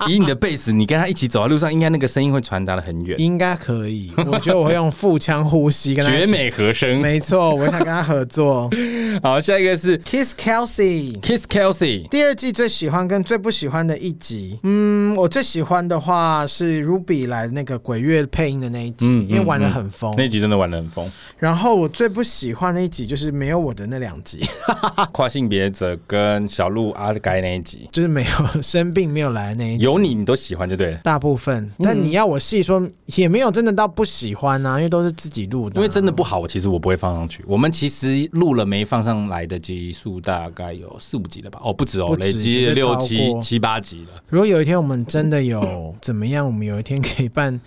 [0.09, 3.21] 以你的贝斯，你跟他一起走在路上，应该那个声音会传达的很远。
[3.21, 7.00] 应该可以，我觉得我会用腹腔呼吸跟他绝美和声。
[7.00, 8.70] 没错，我想跟他合作。
[9.20, 12.07] 好，下一个是 Kiss Kelsey，Kiss Kelsey。
[12.09, 21.11] 第二季最喜欢跟最不喜欢的一集，嗯，我最喜欢的话是 Ruby 来那个鬼月配音的那一集，因为玩的很疯，那一集真的玩的很疯。
[21.37, 24.42] 然后我最不喜欢的一集就是没有我的那两集，
[25.11, 31.68] 跨性别者跟小鹿阿该那一集，就是没有生病没有来的那一集，有你你都喜欢就对了，大部分。
[31.83, 37.45] 但你要我细说，也没有真的到不喜欢啊，因为都是自己录的、啊，因为真的不好，我其实我不会放上去。
[37.47, 41.61] 我们其实录了没放上来的集数大概有四五集了吧？
[41.62, 44.23] 哦，不止哦，止累积六七七八集了。
[44.29, 47.59] 如果有一天我们真的有怎么样，我们有一天可以办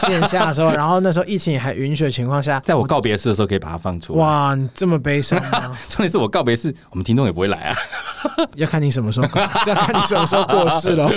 [0.00, 4.18] 线下的时候，然后那时候疫情还允许的情况下，在我告别式的时候可以把它放出来。
[4.20, 5.76] 哇，你这么悲伤吗？
[5.88, 7.76] 重点是我告别式，我们听众也不会来啊。
[8.56, 9.26] 要看你什么时候，
[9.66, 11.10] 要看你什么时候过世了。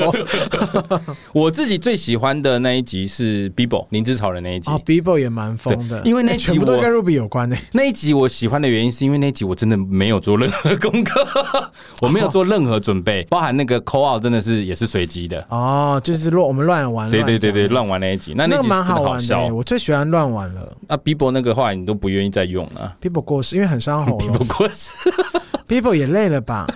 [1.33, 4.71] 我自己最喜欢的那一集是 Bibo 灵芝草人那一集。
[4.71, 5.94] 哦，Bibo 也蛮疯的。
[5.95, 7.55] 的，因为那集全部都我跟 Ruby 有关的。
[7.71, 11.25] 那一集我喜欢的原因是因为那一集我真的没有做任何 功课，
[12.01, 15.45] 我没有做任何准备，包含那个 call out 真的是也是随机的。
[15.49, 20.75] 哦，就是乱我们乱玩，对对对对，乱玩那一集，那那那个蛮好好玩的欸，我最喜欢乱玩了。
[20.87, 24.91] 啊，Bibo 那个话你都不愿意再用了，People 过世，因为很伤喉咙， Bibo 过世。
[25.67, 26.67] ，People 也累了吧？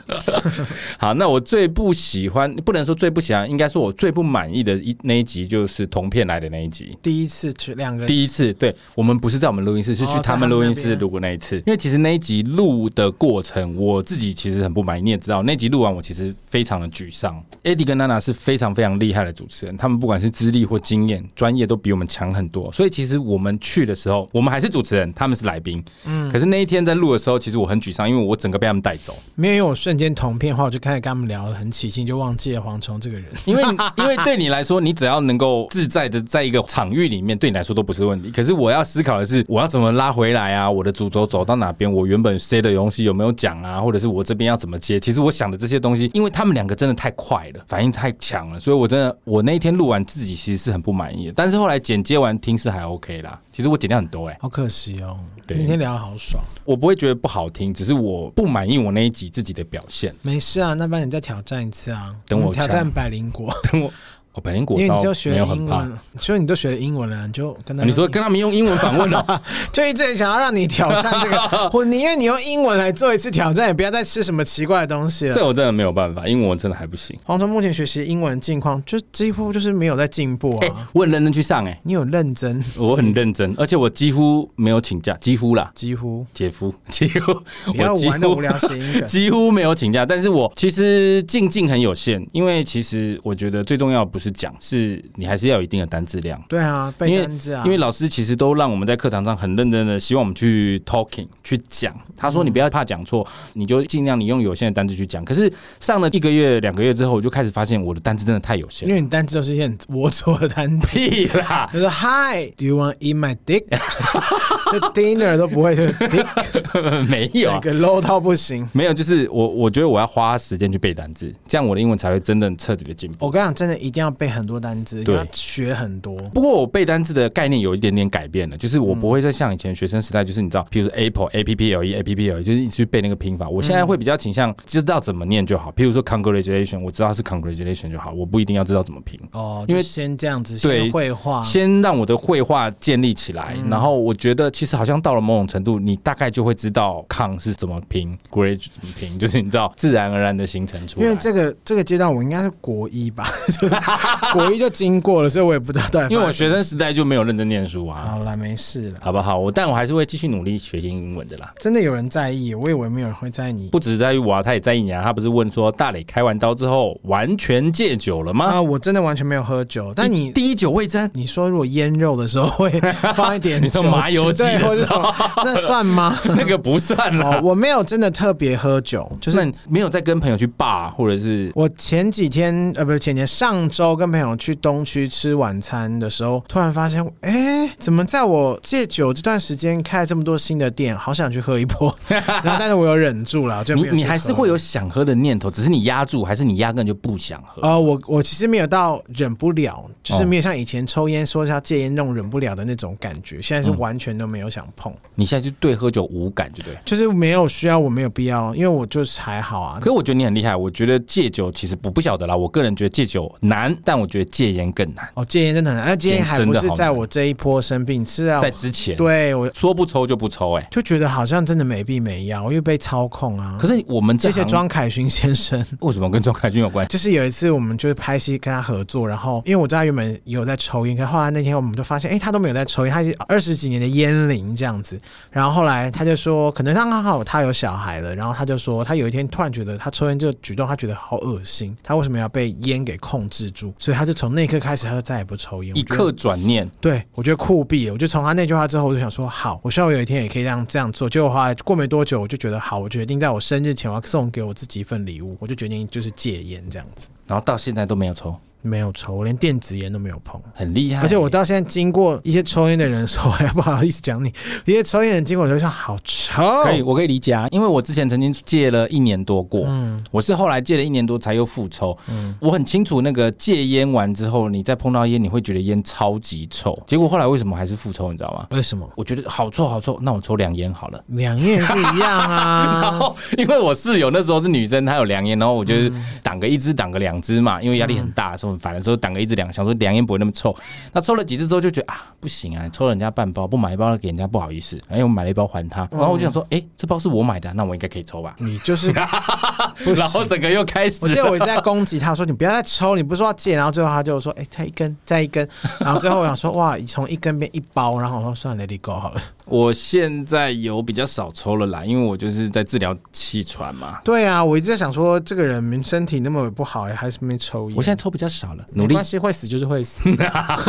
[0.98, 6.98] 好，那我最不喜欢，不能说最不喜欢，应该说我最不满意的一那一集就是同片来的那一集。
[7.02, 11.58] 第一次去两个，第一次，对我们不是在我们录音室，是去哦他们录音室录过那一次。
[11.58, 15.02] 因为其实那一集录的过程，我自己其实很不满意。
[15.02, 17.42] 你也知道，那集录完我其实非常的沮丧。
[17.64, 22.72] Eddie 跟娜娜是非常非常厉害的主持人，他们不管是资历或经验、专业都比我们强很多。
[22.72, 25.84] 所以其实我们去的时候，我们还是主持人，他们是来宾。
[26.06, 29.18] 嗯，可是那一天在录的时候，其实我很沮丧，因为我整个被他们带走。
[29.36, 33.26] 没有，因为我瞬间同片的话，我就开始跟他们聊得很起劲，就忘记了蝗虫这个人。
[33.46, 33.64] 因为
[33.96, 38.32] 因为对你来说，你只要能够自在的在一个场域里面，对你来说都不是问题。
[38.32, 40.70] 可是我要思考的是，我要怎么拉回来啊？
[40.70, 41.92] 我的主轴走到哪边？
[41.92, 43.80] 我原本 say 的东西有没有讲啊？
[43.80, 45.00] 或者是我这边要怎么接？
[45.00, 51.34] 其实我想的这些东西，因为他们两个真的太快了，反应太强了，所以我真的我那一天录完自己其实是很不满意的。
[51.36, 53.40] 但是后来剪接完听是还 OK 啦。
[53.60, 55.20] 其实我剪掉很多哎、欸，好可惜哦。
[55.46, 56.42] 对今天聊的好爽。
[56.64, 60.16] 我不会觉得不好听，只是我不满意我那一集自己的表现。
[60.22, 62.16] 没事啊，那不然你再挑战一次啊。
[62.26, 63.92] 等我挑战百灵国， 等我。
[64.40, 65.84] 哦，百灵果因为你刀就学了没有很怕。
[65.84, 69.42] 英文，所以你都学了英文了，你就跟他、啊你说跟他们用英文访问哦，
[69.74, 75.34] 就一直想要让你挑战这个，我宁愿你用英文来做一次挑战，也不要再吃什么奇怪的东西了。
[75.34, 77.18] 这我真的没有办法，英文真的还不行。
[77.26, 80.60] 黄忠目前学习英文近况，就几乎就是没有在进步啊。
[80.62, 82.64] 欸我很认真去上哎、欸，你有认真？
[82.78, 86.26] 我很认真，而且我几乎没有请假，几乎啦，几乎。
[86.34, 87.34] 姐夫几乎，
[87.74, 89.08] 不要我几玩的无聊谐音梗。
[89.08, 96.42] 几乎没有请假，但是我其实进进很有限，因为其实我觉得最重要的不是讲，是你还是要有一定的单字量。
[96.48, 97.64] 对啊，背单字啊。
[97.66, 101.96] 因为老师其实都让我们在课堂上很认真的，希望我们去 talking 去讲。
[102.16, 105.24] 他说你不要怕讲错，你就尽量你用有限的单字去讲。
[105.24, 108.90] 可是上了一个月、两个月之后，我就开始发现我的单字真的太有限了。
[108.90, 110.88] 因为你单字都是一些很龌龊的单字。
[110.88, 111.70] 屁啦！
[111.72, 113.66] 他说 Hi，Do you want eat my dick？
[114.72, 118.68] 这 dinner 都不会，就是 dick， 没有、啊这个 low 到不行。
[118.74, 123.26] 没有，就是我我觉得我要花时间去背单字，这样我的英文才会真正彻底的进步。
[123.26, 126.16] 我跟你讲，真的一定要背很多单词，对要学很多。
[126.34, 133.48] 不过我背单词的概念有一点点改变了，就是我不会再像以前学生时代，就是你知道，譬如说 Apple A P P L E A P P L E，就是一直去背那个拼法。
[133.50, 135.72] 我现在会比较倾向知道怎么念就好。
[135.72, 139.20] 譬如说 Congratulation，我知道是 Congratulation 就好，我不一定要知道怎么拼。
[139.32, 151.06] 哦，因为先这样子，对先绘画，先让我的绘画建立起来，嗯然后我觉得其实好像到了某种程度，你大概就会知道 Con 是怎么拼，Great 怎么拼，就是你知道自然而然的形成出来。
[151.06, 153.76] 因为这个这个阶段我应该是国一吧， 就是
[154.34, 156.14] 国一就经过了，所以我也不知道到底。
[156.14, 159.38] 因为我学生时代就没有认真念书啊，好啦，没事了，好不好？
[159.38, 161.52] 我但我还是会继续努力学习英文的啦。
[161.60, 163.68] 真的有人在意，我以为没有人会在意你。
[163.70, 165.02] 不只是在意我啊，他也在意你啊。
[165.04, 168.46] 他不是问说大磊开完刀之后完全戒酒了吗？
[168.46, 172.70] 啊，我真的完全没有喝酒，但你第一酒未沾，你说如果腌肉的时候会
[173.16, 176.18] 放一点 你说麻油鸡或者什么，那算吗？
[176.38, 177.40] 那个不算哦，。
[177.44, 191.94] 我没有真的特别喝酒，就就是是没有在跟朋友去 bar 或者是我前几天呃，不是前年上周跟朋友去东区吃晚餐的时候，突然发现，哎、怎么在我戒酒这段时间开了这么多新的店，好想去喝一波。
[192.08, 197.62] 然后，但是我有忍住了，就没你你还是会有想喝的念头，只是你压住，还是你压根就不想喝？
[197.62, 206.78] 呃，我我其实没有到忍不了，就是没有像以前抽烟说是要戒烟那种忍不了的那种感觉，现在是完全都没有想碰，你现在就对喝酒无感，对不对？
[206.86, 209.86] 就是没有需要，我没有必要，因为我就是还好啊可。
[209.86, 215.08] 是我觉得你很厉害，我觉得戒酒其实不不晓得啦，我个人觉得戒酒难，但我觉得戒烟更难。
[215.14, 220.68] 哦，戒烟真的很难，那戒烟还不是在我这一波生病，是啊，在之前，对我说不抽就不抽、欸，哎。
[220.72, 223.58] 就觉得好像真的没必没要，因为被操控啊。
[223.60, 225.64] 可是我们这谢谢行庄凯勋先生。
[225.82, 226.92] 为什么跟庄凯勋有关系？
[226.92, 235.00] 就是有一次我们就是拍戏跟他合作，然后因为我知道他原本有在抽烟，可是后来那天我们就发现，哎、他都没有在抽烟，他是二十几年的烟龄这样子。
[235.32, 243.69] 然后后来他就说，可能他刚好他有小孩了，然后他就说，他有一天突然觉得他抽烟这个举动，他觉得好恶心，他为什么要被烟给控制住？
[243.78, 245.78] 所以他就从那一刻开始，他就再也不抽烟。
[245.78, 247.94] 一刻转念，对，我觉得酷毙了。
[247.94, 251.10] 我就从他那句话之后，我就想说，好，我希望我有一天也可以这样这样做。
[251.10, 255.38] 结果后来过没多久，我就觉得好，我决定在我生日前，我要送给我自己一份礼物。
[255.40, 257.10] 我就决定就是戒烟这样子。
[257.28, 258.36] 然后到现在都没有抽。
[258.62, 261.02] 没有抽，我连电子烟都没有碰，很厉害。
[261.02, 264.34] 而且我到现在经过一些抽烟的人的时候，还不好意思讲你，
[264.66, 266.44] 一些抽烟的人经过我就说好臭。
[266.64, 276.78] 可以，我可以理解啊，因为我之前曾经戒了一年多过，嗯，我是后来戒了一年多才又复抽，嗯，我很清楚那个戒烟完之后，你再碰到烟，你会觉得烟超级臭。
[276.88, 278.12] 结果后来为什么还是复抽？
[278.12, 278.48] 你知道吗？
[278.52, 278.90] 为什么？
[278.96, 281.04] 我觉得好臭好臭，那我抽两烟好了。
[281.08, 285.74] 两烟是一样啊， 然后因为我室友那时候是女生，她有两烟，然后我就
[286.22, 290.56] 挡个一支，挡个两支嘛，因为压力很大，说很烦的时候挡个一支两，想说凉烟不会那么臭。
[290.92, 294.80] 那抽了几支之后就觉得啊，不行啊，抽了人家半包，不买一包给人家不好意思。
[294.90, 298.36] 哎，我买了一包还他，然后我就想说，哎，这包是我买的，那我应该可以抽吧？
[298.40, 305.48] 你就是， 然后整个又开始，我记得我一直在攻击他说，你不要再抽，你不是说要戒，然后最后他就说，哎，再一根，再一根，
[305.80, 309.22] 然后最后我想说，哇，从一根变一包，然后我说算了，Let it go 好了。
[309.50, 314.00] 我现在有比较少抽了啦，因为我就是在治疗气喘嘛。
[314.04, 317.78] 对啊，我一直在想说，这个人身体那么不好，还是没抽烟。
[317.78, 318.90] 我现在抽比较少了，努力。
[318.90, 320.04] 没关系，会死就是会死。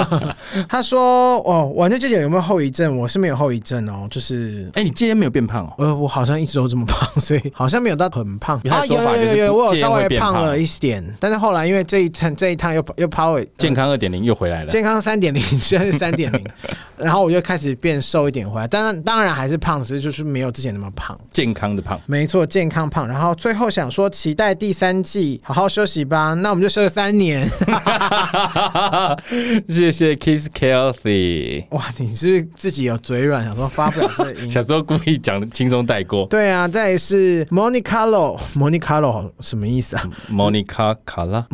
[0.69, 2.97] 他说：“哦，晚上戒烟有没有后遗症？
[2.97, 4.65] 我是没有后遗症哦，就是……
[4.75, 5.75] 哎、欸，你戒烟没有变胖哦？
[5.79, 8.59] 呃，我好像一直都这么胖，所以好像没有到很胖。
[8.71, 16.45] 啊，有有有有，我有稍微胖了一点，但是后来因为这一趟这一趟又又跑回健康二点零又回来了，健康三点零现在是三点零，
[16.97, 23.07] 然后我就开始变瘦一点回来，当然当然还是。”胖，只是就是没有之前那么胖，健康的胖，没错，健康胖。
[23.07, 26.33] 然后最后想说，期待第三季，好好休息吧。
[26.33, 27.47] 那我们就休了三年。
[29.69, 31.67] 谢谢 Kiss Kelsey。
[31.73, 34.51] 哇，你是不是自己有嘴软，想说发不了这个音？
[34.51, 36.25] 小时候故意讲的轻松带过。
[36.29, 41.47] 对啊，再来是 Monicalo，Monicalo 什么意思啊？Monica 卡拉。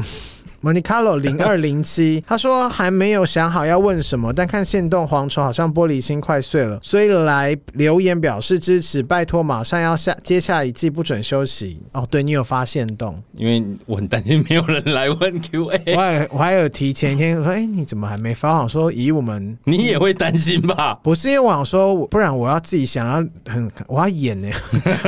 [0.63, 12.07] Monicalo 零二零七，他说还没有想好要问什么，但看限动蝗虫好像玻璃心快碎了，所以来留言表示支持，拜托马上要下接下一季不准休息哦。
[12.11, 18.57] 对，你有发限动，因为我很担心没有人来问 Q&A，我还我还有提前一天我说，哎，你怎么还没发？
[18.57, 20.99] 好说以我们 你也会担心吧？
[21.03, 23.15] 不是因为我想说，不然我要自己想要
[23.53, 24.49] 很我要演呢，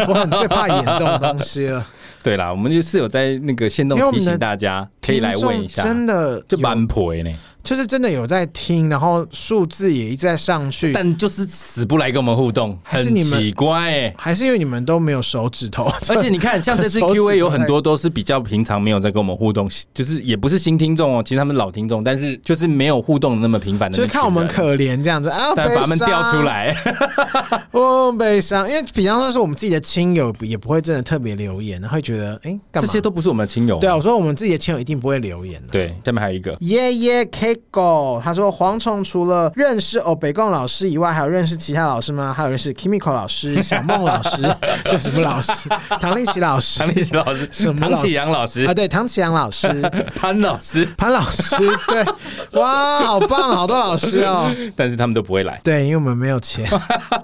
[0.06, 1.87] 我很最怕演这种东西了。
[2.22, 7.30] 对啦，我们就是有在那个限动提醒大家可以来问一下，真的就蛮婆呢。
[7.62, 15.84] 就是真的有在听，然后数字也一直在上去，但就是死不来跟我们互动，很奇怪哎、欸，还是因为你们都没有手指头？
[16.08, 26.74] 而且你看，像这次 Q A 有很多都是比较平常没有在跟我们互动，就是也不是新听众哦，其实他们老听众，但是就是没有互动的那么频繁的，就是看我们可怜这样子啊，但把他们调出来，
[27.72, 32.58] 我悲伤，因为比方说是我们自己的亲友，也不会真的特别留言，会觉得哎？
[32.72, 33.78] 这些都不是我们的亲友。
[33.78, 35.60] 对啊，我说我们自己的亲友一定不会留言。
[35.70, 38.48] 对，下面还有一个耶耶 Kiko，他说。
[38.58, 42.32] 蝗虫除了认识欧北贡老师以外，还有认识其他老师吗？
[42.37, 44.42] 还有认识 Kimiko 老师、 小梦老师，
[44.90, 45.68] 就什么老师？
[46.00, 47.88] 唐立奇老师、唐立奇老师、什么？
[47.88, 48.74] 唐启阳老师啊？
[48.74, 49.68] 对，唐启阳老师、
[50.16, 51.56] 潘老师、潘老师，
[51.88, 54.50] 对，哇，好棒，好多老师哦。
[54.74, 56.66] 但是他们都不会来，对，因为我们没有钱，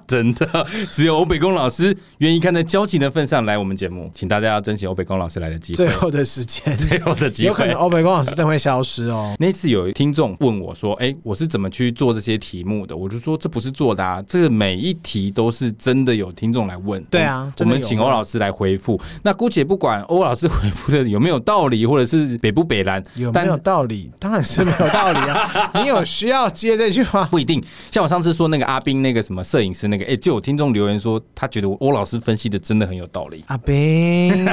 [0.06, 5.76] 真的，只有欧北贡老师愿意看在交情的份上来我们节目，请大家要珍惜欧北贡老师来的机会。
[5.76, 9.34] 最后的时间，最后的机会，有可能欧北贡老师真会消失哦。
[9.38, 12.94] 那次有听众问我说：“哎。”我是怎么去做这些题目的？
[12.94, 17.02] 我就说这不是做的啊，这个每一题都是真的有听众来问。
[17.04, 19.00] 对啊，我们请欧老师来回复。
[19.22, 24.12] 那姑且不管欧老师回复的有没有道理，或者是北不北蓝，有没有道理？
[24.18, 25.70] 当然是没有道理啊！
[25.82, 27.24] 你有需要接这句话？
[27.24, 27.62] 不一定。
[27.90, 33.42] 像我上次说那个阿斌那个什么摄影师那个，哎，就有听众留言说他觉得欧老师分析的真的很有道理。
[33.46, 34.46] 阿斌，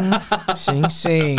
[0.56, 1.38] 醒醒！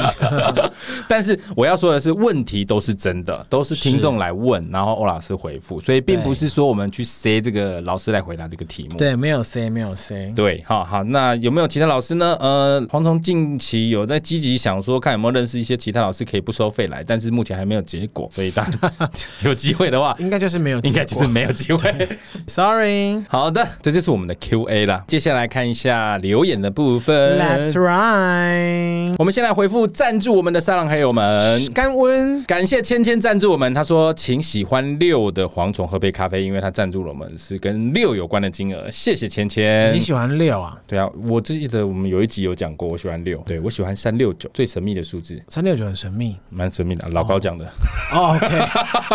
[1.09, 8.97] 但是我要说的是，问题都是真的，都是听众来问，然后欧老师回复，所以并不是说我们去塞这个老师来回答这个题目。
[8.97, 10.33] 对，没有塞，没有塞。
[10.35, 12.37] 对，好好，那有没有其他老师呢？
[12.41, 18.93] 呃，黄虫近期有在积极想说，看有没有认识一些其他老师可以不收费来，但是目前还没有结果，所以大家
[19.45, 22.09] 有机会的话，应该就是没有，应该就是没有机会。
[22.47, 23.23] Sorry。
[23.29, 25.05] 好的，这就是我们的 Q&A 了。
[25.07, 27.39] 接下来看一下留言的部分。
[27.39, 29.15] That's right。
[29.19, 33.73] 我们先来回复赞助我们的沙朗黑友们，干温，感谢芊芊赞助我们。
[33.75, 39.93] 他说，请喜欢六的蝗虫喝杯咖啡，因为他赞助了我们是跟六有关的金额，谢谢芊芊。
[39.93, 40.81] 你喜欢六啊？
[40.87, 45.39] 对啊，我记得我们有一集有讲过，我喜欢六，对我喜欢三六九，最神秘的数字。
[45.49, 47.67] 三六九很神秘，蛮神秘的，老高讲的。
[48.15, 48.59] 哦，OK，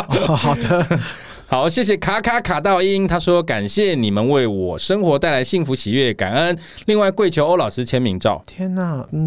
[0.10, 1.00] 哦，好的，
[1.50, 6.56] 好，谢谢卡卡卡道英，他说感谢你们为我生活带来幸福喜悦，感恩。
[6.86, 8.43] 另外跪求欧老师签名照。
[8.45, 9.08] 天哪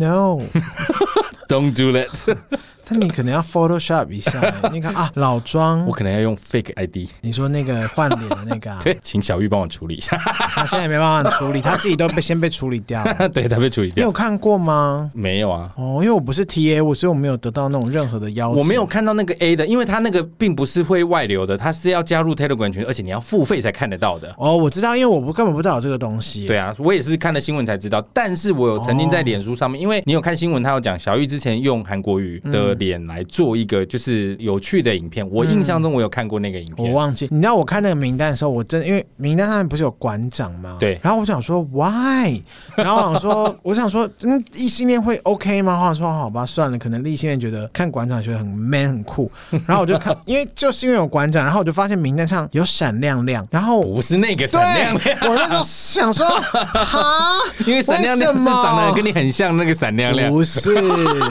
[1.50, 2.36] ，No，Don't do that。
[2.92, 4.52] 但你可能要 Photoshop 一下。
[4.72, 7.08] 你看啊，老庄，我可能要用 fake ID。
[7.20, 8.80] 你说那个换脸的那个啊？
[8.82, 10.16] 对，请小玉帮我处理一下。
[10.16, 13.28] 他现在也没办法处理，他自己都被先被处理掉了。
[13.28, 13.94] 对，他被处理掉。
[13.94, 15.08] 你有看过吗？
[15.14, 15.72] 没有啊。
[15.76, 18.58] 哦，因为我不是 TA，我所以我没有得到那种任何的邀请。
[18.58, 24.34] 我没有看到那个 A 的，因为他那个并不是会外流的，他是要加入 Telegram 群，而且你要付费才看得到的。
[24.36, 26.48] 哦，我知道，因为我不根本不知道有这个东西。
[26.48, 28.04] 对啊，我也是看了新闻才知道。
[28.12, 35.26] 但是我有曾经在脸书上面，哦、因为你有看新闻，他有讲小玉之前用韩国语的脸来做一个就是有趣的影片。
[35.26, 37.26] 嗯、我印象中我有看过那个影片，我忘记。
[37.30, 40.76] 你知道我看那个名单的时候，我真的因为名单上面不是有馆长吗？
[40.78, 41.00] 对。
[41.02, 42.38] 然后我想说 why？
[42.76, 45.80] 然后我想说，我想说，嗯，异性恋会 OK 吗？
[45.80, 49.30] 或者说好吧，算了，可能异性恋觉得看馆长觉得很 man 很酷。
[49.66, 55.18] 然后我就看， 因为就是因为有馆长，然后我就发现名单上有闪亮亮，然后不是那个闪亮亮。
[55.22, 57.36] 我那时候想说，哈，
[57.66, 60.74] 因为闪亮亮是长得跟你很像那个闪亮亮，不是，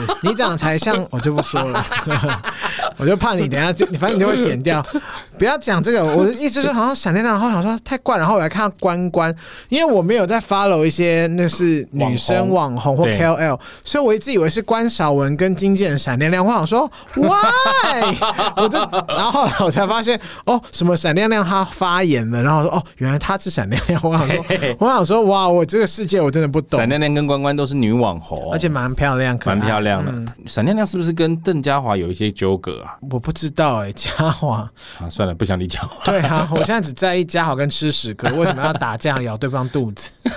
[0.22, 1.84] 你长得才像， 我就不说了，
[2.96, 4.84] 我就怕你等下就，你反正你就会剪掉。
[5.38, 9.34] 不要讲这个，我的意思是好像闪亮亮，然后想说太怪，然后我来看到关关，
[9.70, 18.14] 因为我没有在 follow 一些那是女生网红或 KOL，所以我一直以为是关晓文跟经纪人闪亮亮，我想说 why，
[18.56, 18.78] 我就
[19.08, 24.44] 然后后来我才发现哦，什么闪亮亮他发言了，然后我说哦，原来他是闪亮亮，我想说
[24.78, 30.12] 我想说哇，我这个世界我真的不懂，闪亮亮跟关关都是女网红，而且蛮漂亮，蛮漂亮的。
[30.46, 32.96] 闪亮亮是不是跟邓家华有一些纠葛啊？
[33.10, 35.34] 我不知道哎、欸，家华啊，算了。
[35.34, 35.96] 不想你讲话。
[36.04, 40.10] 对啊，我现在只在意嘉豪跟吃屎哥， 为什么要打架咬对方肚子？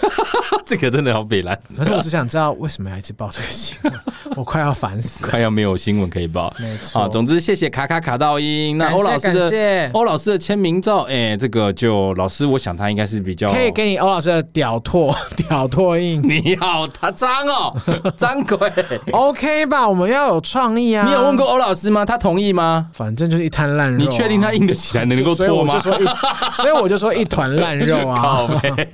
[0.66, 1.60] 这个真的好北烂。
[1.78, 3.94] 可是我只想知道为什么要一直报这个新闻，
[4.38, 6.54] 我快要烦死了，快要没有新闻可以报。
[6.58, 7.02] 没错。
[7.02, 8.78] 啊，总之谢谢卡卡卡道音。
[8.78, 16.22] 那欧老师的欧老师的签名照，哎，这个就老师，我想他应该是比较可以给你欧老师的屌拓屌拓印。
[16.22, 17.76] 你好，他脏哦，
[18.16, 18.72] 脏鬼。
[19.12, 21.06] OK 吧，我们要有创意啊。
[21.06, 22.06] 你有问过欧老师吗？
[22.06, 22.90] 他同意吗？
[22.94, 23.98] 反正就是一滩烂肉。
[23.98, 25.80] 你确定他硬得起来能够脱吗？
[26.54, 28.16] 所以我就说一团烂肉啊。
[28.22, 28.90] 好呗，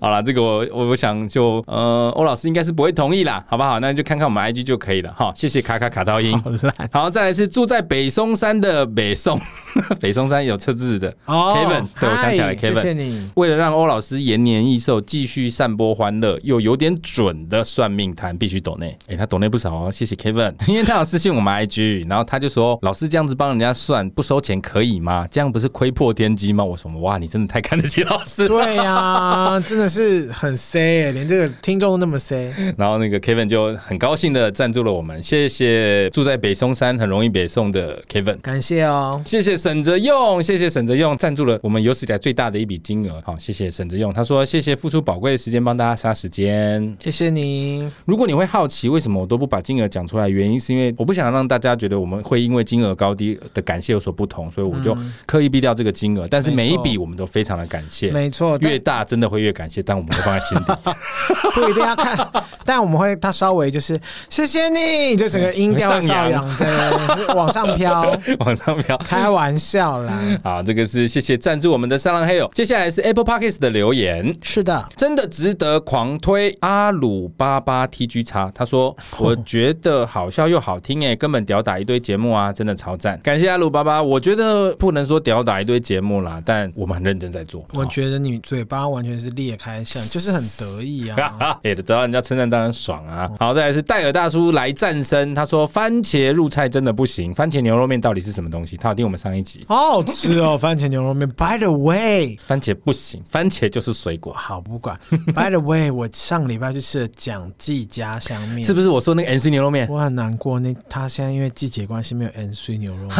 [0.00, 3.80] 好了，这个我我想就呃，欧老师应该是不会同意啦，好不好？
[3.80, 5.32] 那就看看我们 IG 就可以了哈。
[5.34, 6.38] 谢谢卡卡卡到音。
[6.40, 6.74] 好烂。
[6.92, 9.40] 好，再来是住在北松山的北宋，
[10.00, 13.30] 北松山有车字的 Kevin，对，我想起来 Kevin，谢谢你。
[13.36, 18.96] 为了让欧老师延年益寿，继续散播欢乐，又有点准的算命摊，必须懂内。
[19.08, 25.26] 哎，他懂内不少哦，谢谢 Kevin， 因为他有私信我们 IG，然后他就说，老师这样子帮人家算不收钱可以吗？
[25.30, 26.62] 这样不是亏破天机吗？
[26.62, 28.46] 我说哇，你真的太看得起老师。
[28.46, 32.52] 对呀、啊， 真的是很 C，连这个听众都那么 C。
[32.76, 47.90] 然后那个 Kevin 就很高兴的赞助了我们，谢谢住在北松山很容易北宋的 Kevin，感谢哦，谢谢沈泽用，谢谢沈泽用赞助了我们有史以来最大的一笔金额，好，谢谢沈泽用，他说谢谢付出宝贵的时间帮大家杀时间，谢谢你。
[48.04, 54.96] 如果你会好奇为什么我都不把金额讲出来，原因是因为我不想让大家觉得我们会因为金额高低的感谢有所不同，所以我就
[55.26, 60.64] 刻意避掉这个金额，但是每一笔我们都非常的感谢，没错，越大真的会越感谢，但我们会放在心里，
[61.54, 62.30] 不一定要看，
[62.66, 63.98] 但我们会他稍微就是
[64.28, 70.12] 谢谢你，就整个音调 上扬，对，往上飘，往上飘，开玩笑啦。
[70.42, 87.62] 好，这个是谢谢赞助我们的三郎黑友，接下来是 Apple Podcast 的留言，是的，真的值得狂推阿鲁巴巴 TG 叉，他说我觉得好笑又好听诶，根本屌打一堆节目啊，真的超赞，感谢阿鲁巴巴，我觉得不能说屌打一堆节目啦，但我们很认真在做。
[87.74, 93.30] 我觉得你嘴巴完全是裂开，像就是很得意啊， 也得到人家称赞当然爽啊。
[93.38, 98.78] 好，再来是戴尔大叔来战声，他说番茄入菜真的不行，番茄牛肉面到底是什么东西？
[98.78, 101.28] 他有听我们上一集，好好吃哦，番茄牛肉面。
[101.28, 104.32] By the way，番茄不行，番茄就是水果。
[104.32, 104.98] 好，不管。
[105.34, 109.88] By the way，我上个礼拜去吃了蒋记家乡面， 是不是我说那个 C 牛肉面？
[109.90, 113.16] 我很难过，那他现在因为季节关系没有 N 水牛肉面，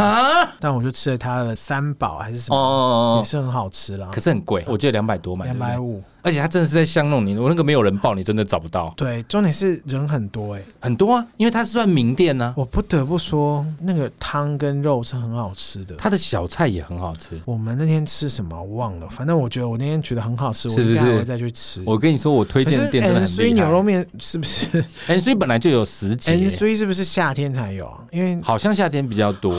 [0.61, 6.01] 但我就吃了他的三宝还是什么，哦，也是很好吃啦，可是很贵，我记得两百多嘛，两百五。
[6.23, 8.93] 而且他真的是在巷弄你，我那个没有人报，你真的找不到。
[8.97, 12.55] 对，重点是人很多哎、欸，很多啊，因为它是算名店呢、啊。
[12.57, 17.41] 我不得不说，那个汤跟肉是很好吃的，它的小菜也很好吃。
[17.45, 20.99] 我们那天吃什么忘了，反正我觉得我那天觉得很好吃，是不是？
[20.99, 21.83] 我应该会再去吃。
[21.85, 23.33] 我跟你说，我推荐的店真的很厉。
[23.33, 24.85] 所以牛肉面是不是？
[25.09, 27.99] N C 本来就有十几，N C 是不是夏天才有啊？
[28.13, 29.53] 因为好像夏天比较多，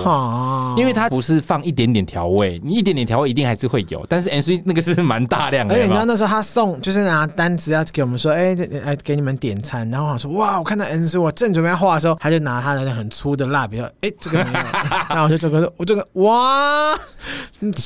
[0.77, 5.73] 因为它不是放一点点调味，你一点点调味一定还是会有，但是 N C 那个是蛮大量的。
[5.73, 9.89] 而且你知道那时候它送，就是拿单子要给我们说，哎，哎给你们点餐。
[9.89, 14.59] 然后我说，哇，我看到 N C，我正准备要画的时候，他就拿他的很粗的蜡笔说，哎，这个没有。
[15.09, 16.95] 然后我就整个，我这个，哇，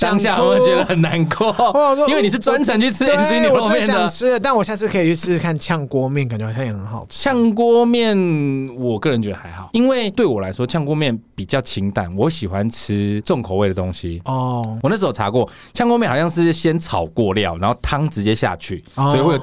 [0.02, 1.56] 当下我觉得很难过，
[2.10, 4.10] 因为你是专程去吃 N C 牛肉面的。
[4.10, 7.24] 吃，但我下次可以去试试看炝锅面，感觉好像也很好吃。
[7.30, 8.18] 炝锅面，
[8.78, 14.22] 我个人觉得还好，因为对我来说，炝锅面比较清淡，我喜欢吃重口味的东西。
[14.26, 19.40] 哦，我那时候查过，炝锅面好像是先炒过料，然后汤直接下去，哦、所以会有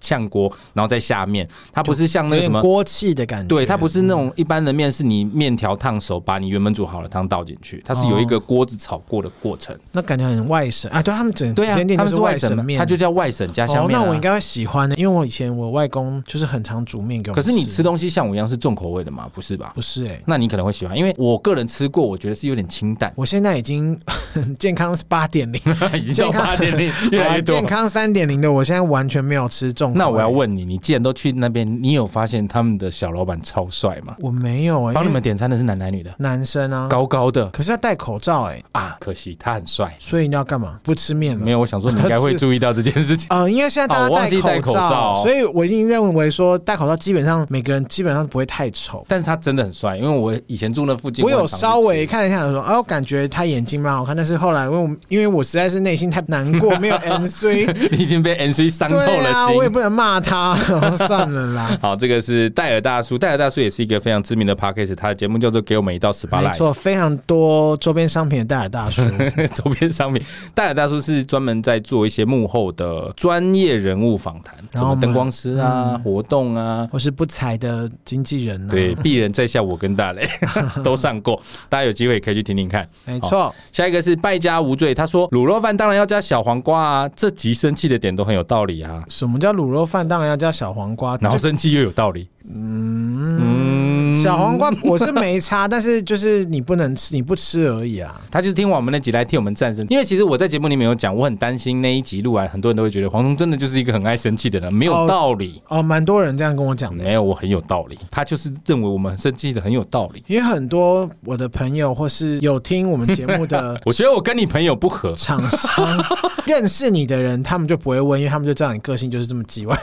[0.00, 1.46] 呛锅，然后在下面。
[1.72, 9.74] 它不是像那个什么锅气的感觉，对，它不是那种一般的面，是你面条烫熟，把你原本煮好的汤倒进去，它是有一个锅子炒过的过程。
[9.74, 14.04] 哦、那感觉很外省啊，对他们整对啊，他们是外省面，它就叫外省家乡面、啊哦。
[14.04, 17.34] 那我应该会喜欢的，因为我以前我外公就是很常煮面给我。
[17.34, 19.28] 可是你吃东西像我一样是重口味的吗？
[19.32, 19.72] 不是吧？
[19.74, 23.12] 不是哎、欸，那你可能会喜欢，因为我个人吃过，我觉得是有点清淡。
[23.16, 23.98] 我现在已经
[24.58, 25.60] 健康是八点零，
[25.94, 27.54] 已经到八点零，越来越多。
[27.54, 29.98] 健康三点零的，我现在完全没有吃重口。
[29.98, 34.16] 那我要问你，你既然都去那边，你有发现他们的小老板超帅吗？
[34.18, 34.94] 我没有哎、欸。
[34.94, 36.10] 帮你们点餐的是男男女的？
[36.18, 39.94] 男生啊，高高的，可是要戴口罩哎、欸、啊，可惜他很帅。
[40.00, 40.78] 所以你要干嘛？
[40.82, 41.44] 不吃面了？
[41.44, 43.26] 没有，我想说你应该会 注意到这件事情。
[43.28, 49.04] 呃，因为现在大家戴口罩，口罩所以我已经认为说戴口罩基本上每个人基本上不会太丑。
[49.06, 54.16] 但是他真的很帅，因为我以前住那附近，我有稍微看了一下说，哦，感觉他眼睛蛮好看。
[54.16, 60.54] 但是后来因为我因为我实在是内心太难过， 没有 N C，你 已经被 N C 伤透了心，啊、我也不能骂他，
[61.08, 61.76] 算了啦。
[61.82, 69.02] 好，这个是戴尔大叔，戴尔大叔也是一个非常知名的 Podcast，他的节目叫做《给我们一道十八来》，没错，非常多周边商品的戴尔大叔，
[69.52, 70.22] 周边商品，
[70.54, 80.28] 戴尔大叔是专门在做一些幕后的专业人物访谈，什么灯光师啊、嗯、活动啊，或是不才的经纪人、啊，对，鄙人在下，我跟大雷
[80.84, 82.88] 都上过，大家有机会可以去听听看。
[83.04, 89.02] 没错，下一个是败家无罪，他说卤肉饭当然要加小黄瓜啊，这集生气的点都很有道理啊。
[89.08, 91.18] 什么叫卤肉饭当然要加小黄瓜？
[91.20, 92.28] 然后生气又有道理。
[92.48, 93.85] 嗯嗯，
[94.26, 98.20] 小黄瓜我是没差，但是就是你不能吃，你不吃而已啊。
[98.28, 105.80] 他就是听完我们那集来替我们战胜，因为其实我在节目里面有讲，我很担心那一集录完，很多人都会觉得黄忠真的就是一个很爱生气的人，没有道理哦。
[105.80, 107.96] 蛮、哦、多人这样跟我讲的，没有，我很有道理。
[108.10, 116.04] 他就是认为我们生气的很有道理，因为很多我的朋友或是有听我们节目的， 我觉得我跟你朋友不合，厂商
[116.44, 119.78] 认识你的人，他们就不会问，因为他们就知道你个性就是这么叽歪，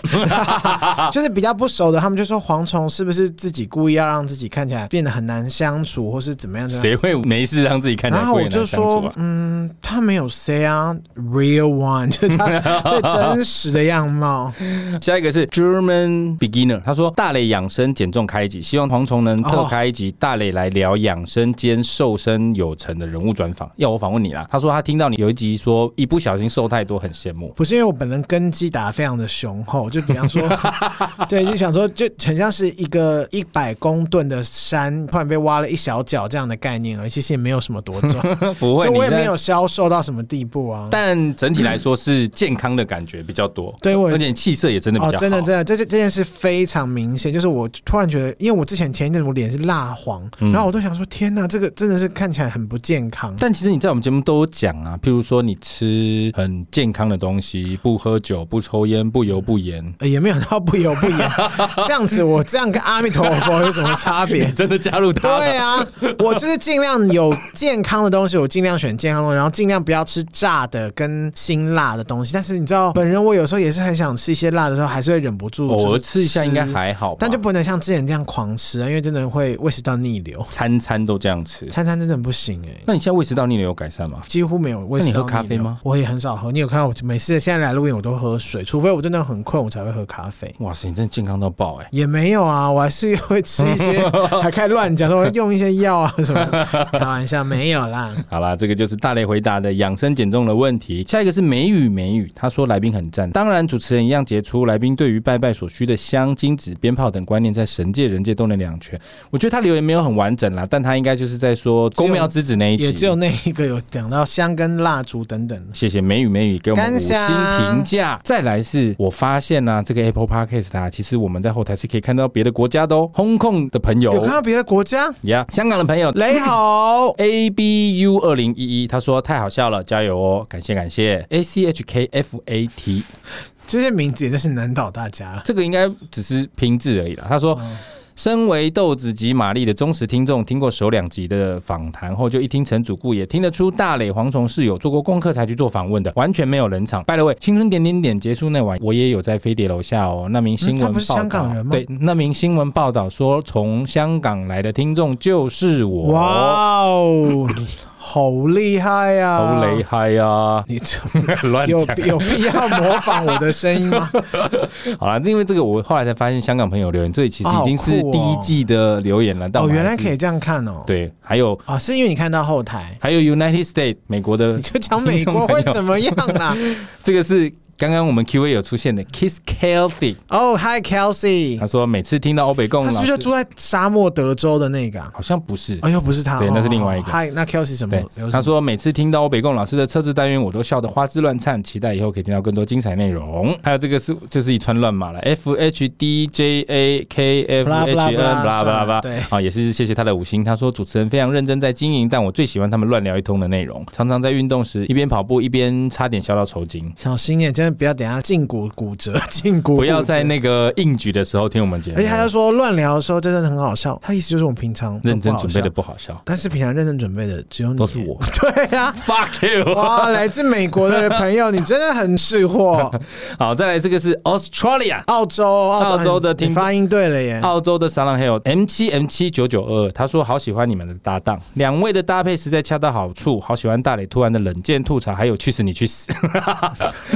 [1.13, 2.33] 就是比较不熟的，他们就说。
[2.43, 6.69] 蝗虫是不是自己故意要让自己看起来变得很难相处，或是怎么样？
[6.69, 8.21] 谁会没事让自己看起来？
[8.21, 14.53] 然后我就说，嗯，他没有 say 啊，real one 就是他 最真实的样貌。
[15.01, 23.67] 下一个是 German beginner，他说大磊养生减重开一集，希望蝗虫能特开一集，大磊来聊养生兼瘦身有成的人物专访。
[23.77, 24.47] 要我访问你啦？
[24.51, 27.51] 他说他听到你有一集说一不小心瘦太多，很羡慕。
[27.55, 30.47] 不是因为我本人根基打得非常的雄厚，就比方说，
[31.27, 32.43] 对，就想说就很像。
[32.43, 38.21] 像是一个一百公吨的山，突然被挖了一小角这样的概念而已，其实也没有什么多重，
[38.59, 40.87] 不会，我也没有消瘦到什么地步啊。
[40.91, 47.31] 但整体来说是健康的感觉比较多，对我而且气色也真的比较好，哦、真的真的，这这件事非常明显。
[47.31, 53.35] 就是我突然觉得，因为我之前前一阵我脸是蜡黄，嗯、然后我都想说，天哪，这个真的是看起来很不健康。
[53.39, 61.29] 但其实你在我们节目都有讲啊，譬如说你吃很健康的东西，不喝酒，不抽烟，不油不盐，也没有到不油不盐
[61.87, 62.23] 这样子。
[62.23, 64.45] 我这样跟阿弥陀佛有什么差别？
[64.51, 65.39] 真的加入他？
[65.39, 65.79] 对啊，
[66.19, 72.33] 我就是尽量有健康的东西，我尽量选健康的，然后尽量不要吃炸的跟辛辣的东西。
[72.33, 77.15] 但是你知道，本人我有时候也是很想吃一些辣的时候，还是会忍不住偶尔吃一下，应该还好。
[77.19, 80.45] 但就不能像之前这样狂吃啊，因为真的会胃食道逆流。
[80.49, 82.81] 餐餐都这样吃，餐餐真的不行哎、欸。
[82.85, 84.21] 那你现在胃食道逆流有改善吗？
[84.27, 85.13] 几乎没有胃食道逆流。
[85.13, 85.77] 那你喝咖啡吗？
[85.83, 86.51] 我也很少喝。
[86.51, 90.53] 你有看到我每次现在来录音，我都喝水，除非我真的很困，我才会喝咖啡。
[90.59, 91.89] 哇塞，你真的健康到爆哎、欸！
[91.91, 92.93] 也没有啊，我还。
[92.93, 93.92] 是会吃一些，
[94.41, 96.67] 还开始乱讲，说 用一些药啊什么？
[96.91, 98.11] 开玩笑，没有啦。
[98.29, 101.03] 好啦，这个就是大雷回答的养生减重的问题。
[101.07, 104.63] 下一个是美语美语，他说来宾很赞，当然主持人一样杰出。
[104.65, 108.99] 来宾对于拜拜所需的香、金纸、鞭炮等观念，在神界人界都能两全。
[109.29, 115.61] 我觉得他留言没有很完整啦，但他应该就是在说公庙之子那一集，也只有那一个有讲到香跟蜡烛等等。
[115.73, 118.19] 谢谢美语美语给我们五星评价。
[118.23, 122.95] 再来是我发现呢、啊，这个 Apple Podcast 啊，其实我们在后台是可以看到别的国家的。
[122.95, 130.45] Hong Kong 的朋友有看到别的国家呀？Yeah, 香港的朋友雷好 A B U 二零一一，他说太好笑了，加油哦！
[130.49, 133.03] 感谢感谢 A C H K F A T，
[133.67, 135.41] 这些名字也就是难倒大家。
[135.43, 137.25] 这个应该只是拼字而已啦。
[137.27, 137.55] 他说。
[137.61, 137.77] 嗯
[138.15, 147.03] 身为豆子及玛丽的忠实听众，听过首两集的访谈后，就一听陈主顾，也听得出大磊蝗虫是有做过功课才去做访问的，完全没有冷场。
[147.05, 150.27] By the way，青春点点点结束那晚，我也有在飞碟楼下哦。
[150.29, 156.09] 那名新闻报道，嗯、对，那名新闻报道说，从香港来的听众就是我。
[156.09, 157.47] 哇哦！
[158.05, 159.37] 好厉害呀！
[159.37, 160.61] 好厉害呀！
[160.67, 160.97] 你这
[161.47, 164.11] 乱有有必要模仿我的声音吗？
[164.99, 169.49] 好了，因为这个我后来才发现，香港朋友留言，这里其实已经是第一季的留言了。
[169.53, 170.83] 哦，原来可以这样看哦。
[170.85, 176.53] 对，还有啊，是因为你看到后台，还有 United States 美国的，你就讲美国会怎么样啦？
[177.01, 177.51] 这个是。
[177.83, 185.01] 刚刚我们 Q A 有出现的 Kiss Kelsey 哦，Hi Kelsey，他说每次听到欧北共，他是不是就住在沙漠德州的那个？
[185.13, 187.11] 好像不是，哎呦，不是他，对，那是另外一个。
[187.11, 188.01] Hi，那 Kelsey 什么？
[188.31, 193.53] 他说每次听到欧北共老师的测试单元，我都笑得花枝乱颤，期待以后可以听到更多精彩内容。
[193.61, 200.41] 还有这个是就是一串乱码了，F H D J A K F H N，巴拉巴拉巴拉，对，啊，也是谢谢他的五星。
[200.41, 206.89] 他说主持人非常认真在经营，但我最喜欢他们乱聊一通的内容，常常在运动时一边跑步一边差点笑到抽筋。
[206.95, 208.43] 小心耶，真的不要等下胫。
[208.45, 211.97] 骨骨折， 胫骨不要在那个应举的时候听我们节目。
[211.97, 218.19] 而且他就说乱聊的时候真的很好笑，他意思就是我们平常认真准备的不好笑，但是平常认真准备的只有你，都是我。
[218.41, 219.73] 对呀， fuck you！
[219.73, 222.91] 哇，来自美国的朋友，你真的很识货。
[223.39, 227.39] 好，再来这个是 Australia，澳洲，澳洲的听发音对了耶。
[227.43, 236.11] 澳洲的沙朗还有 M 七 M 七九九二，他说好喜欢你们的搭档，两位的搭配实在恰到好处，好喜欢大磊突然的冷箭吐槽，还有去死你去死，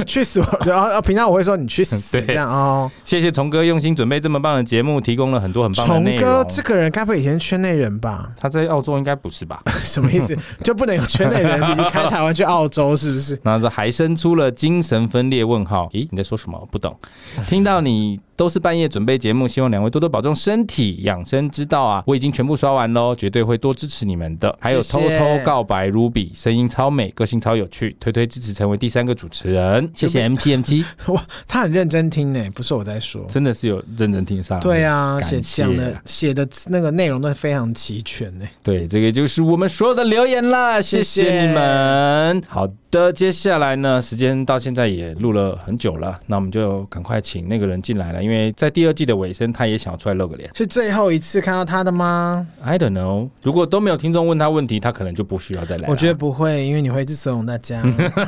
[0.06, 0.46] 去死我！
[0.66, 1.28] 然后平常。
[1.28, 2.90] 我会说你去死，这样哦。
[3.04, 6.20] 谢谢虫哥用心准备这么棒的节目，提供了很多很棒的内容。
[6.20, 8.32] 虫哥这个人该不会以前圈内人吧？
[8.40, 9.62] 他在澳洲应该不是吧？
[9.84, 10.36] 什么意思？
[10.64, 13.38] 就不能有圈内人离开台湾去澳洲是不是？
[13.44, 15.88] 然后说还生出了精神分裂问号？
[15.92, 16.66] 咦，你在说什么？
[16.70, 16.98] 不懂。
[17.46, 18.20] 听到你。
[18.38, 22.04] 都是半夜准备节目，希望两位多多保重身体，养生之道啊！
[22.06, 24.56] 我已经全部刷完喽，绝对会多支持你们的。
[24.60, 29.90] 还有偷偷告白 Ruby，声音超美，个性超有趣，推推支持成为第三个主持人。
[29.92, 34.60] 谢谢 M G M 七， 哇，他很认真听呢，不是我在说，真的是有认真听上。
[34.60, 38.46] 对啊，写讲的写的那个内容都非常齐全呢。
[38.62, 42.40] 对，这个就是我们所有的留言啦，谢谢你们。
[42.46, 48.22] 好的，接下来呢，时间到现在也录了很久了，那我们就赶快请那个人进来了。
[48.22, 50.50] 因为在第二季的尾声，他也想要出来露个脸。
[50.54, 53.28] 是最后一次看到他的吗？I don't know。
[53.42, 55.88] 如果都没有听众问他问题，他可能就不需要再来。
[55.88, 57.82] 我觉得不会，因为你会一直怂恿大家。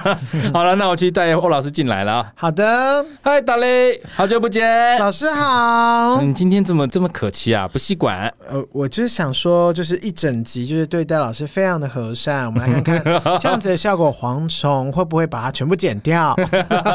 [0.53, 2.33] 好了，那我去带欧老师进来了。
[2.35, 6.21] 好的，嗨，大雷，好久不见，老师好。
[6.21, 7.67] 你今天怎么这么可气啊？
[7.73, 8.33] 不吸管。
[8.49, 12.45] 呃，我就是想说，就是一整集就是对待老师非常的和善。
[12.47, 16.35] 我们来看看 这样子的效果，蝗虫会不会把它全部剪掉？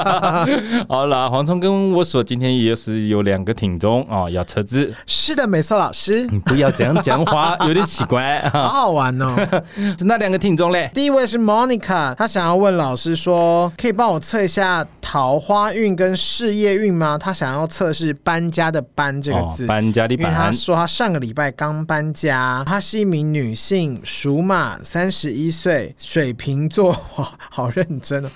[0.90, 3.36] 好了，蝗虫跟我说，今天也是有两。
[3.36, 4.96] 两个听众哦，要测字。
[5.06, 8.40] 是的，没错，老师，你不要这样讲话，有点奇怪。
[8.50, 9.36] 好好玩哦。
[10.06, 10.90] 那两个听众嘞？
[10.94, 17.18] 第一位是 Monica，她想要问老师说，可以帮我测一下桃花运跟事业运吗？
[17.18, 20.26] 她想要测试搬家的搬这个字，哦、搬家的搬。
[20.26, 28.30] 因为她说她上个礼拜刚搬家，她是一名女性，属马，三十一岁，水瓶座，哇，好认真哦。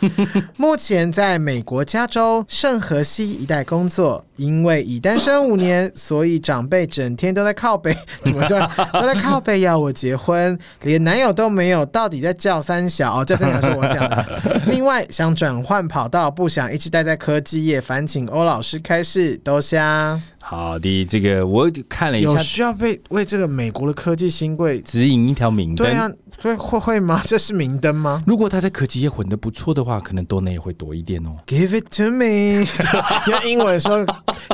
[0.58, 4.80] 目前在美国加州圣荷西一带工作，因为。
[4.90, 8.60] 已单身五年，所以长辈整天都在靠北， 怎么对？
[8.94, 13.20] 都在靠背要我结婚，连男友都没有，到底在叫三小？
[13.20, 14.26] 哦，叫三小是我讲的。
[14.66, 20.22] 另外想转换跑道，不想一直待在科技业，烦请欧老师开示，多香。
[20.50, 25.86] 好的，这个我看了一下，有需要被为这个美国的科技新贵指引一条明灯？
[25.86, 26.10] 对啊，
[26.42, 27.22] 会会会吗？
[27.30, 28.24] 这是明灯吗？
[28.26, 31.30] 如果他在科技业混得不错的话，可能多呢也会多一点哦。
[31.46, 32.66] Give it to me，
[33.32, 34.04] 用英文说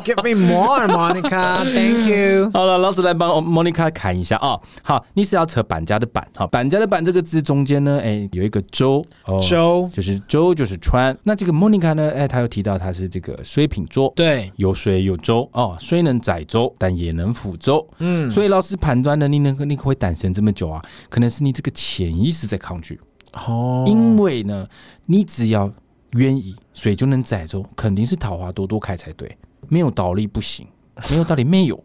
[0.03, 2.51] ，Give me more，Monica，Thank you。
[2.51, 4.61] 好了，老师来帮 Monica 看一下啊、哦。
[4.83, 9.01] 好，你是要扯板家的板，好，板家的板这个字中间呢，哎，有一个舟，
[9.49, 11.17] 舟、哦、就是舟就是川。
[11.23, 15.77] 那这个 Monica 呢，哎，他又提到他是这个水瓶座，对，有水有舟哦。
[15.85, 17.87] 虽能载舟，但也能覆舟。
[17.99, 20.83] 嗯，所以老师判断的，你能你可会单身这么久啊？
[21.09, 22.99] 可能是你这个潜意识在抗拒。
[23.33, 24.67] 哦，因为呢，
[25.05, 25.71] 你只要
[26.13, 30.65] 愿意，水就能载舟，肯定是桃花多多开才对，没有道理不行，
[31.11, 31.83] 没有道理没有。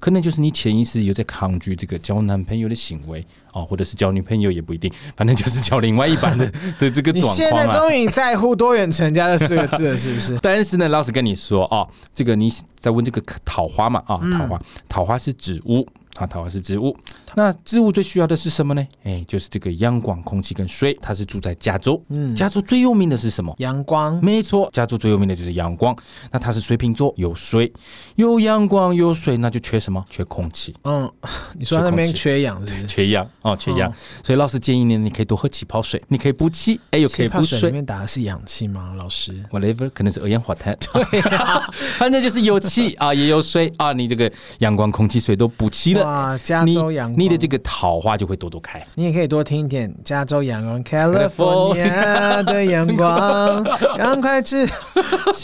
[0.00, 6.46] 可能就是你潜意识有在抗拒这个交男朋友的行为哦，或者是交女朋友也不一定，反正就是交另外一半的
[6.78, 7.34] 的这个状况。
[7.34, 10.38] 你现在终于在乎多远成家这四个字了，是不是？
[10.42, 15.86] 但是呢，老师跟你说哦，这个你在问这个桃花嘛啊，桃花，桃花是指物。
[16.18, 16.96] 啊，桃花是植物。
[17.34, 18.86] 那植物最需要的是什么呢？
[19.04, 20.96] 哎，就是这个阳光、空气跟水。
[21.00, 23.54] 它是住在加州，嗯，加州最有名的是什么？
[23.58, 24.18] 阳光。
[24.22, 25.96] 没错，加州最有名的就是阳光。
[26.32, 27.72] 那它是水瓶座，有水，
[28.16, 30.04] 有阳光，有水，那就缺什么？
[30.10, 30.74] 缺空气。
[30.84, 31.08] 嗯，
[31.56, 32.86] 你说那边缺氧是不是？
[32.88, 33.92] 缺氧哦，缺氧。
[34.24, 37.60] 所以老师建议你，你可以多喝气泡水，你可以补气，哎，又可以补水。
[37.68, 38.92] 里面打的是氧气吗？
[38.98, 40.76] 老师？Whatever，可能是二氧化碳。
[40.92, 46.07] 对啊， 反正就是有气啊，也有水啊，你这个阳光、空气、水都补齐了。
[46.08, 48.82] 哇，加州阳光，你的这个桃花就会多多开。
[48.94, 53.62] 你也可以多听一点加州阳光，California 的阳光，
[53.94, 54.66] 赶快去。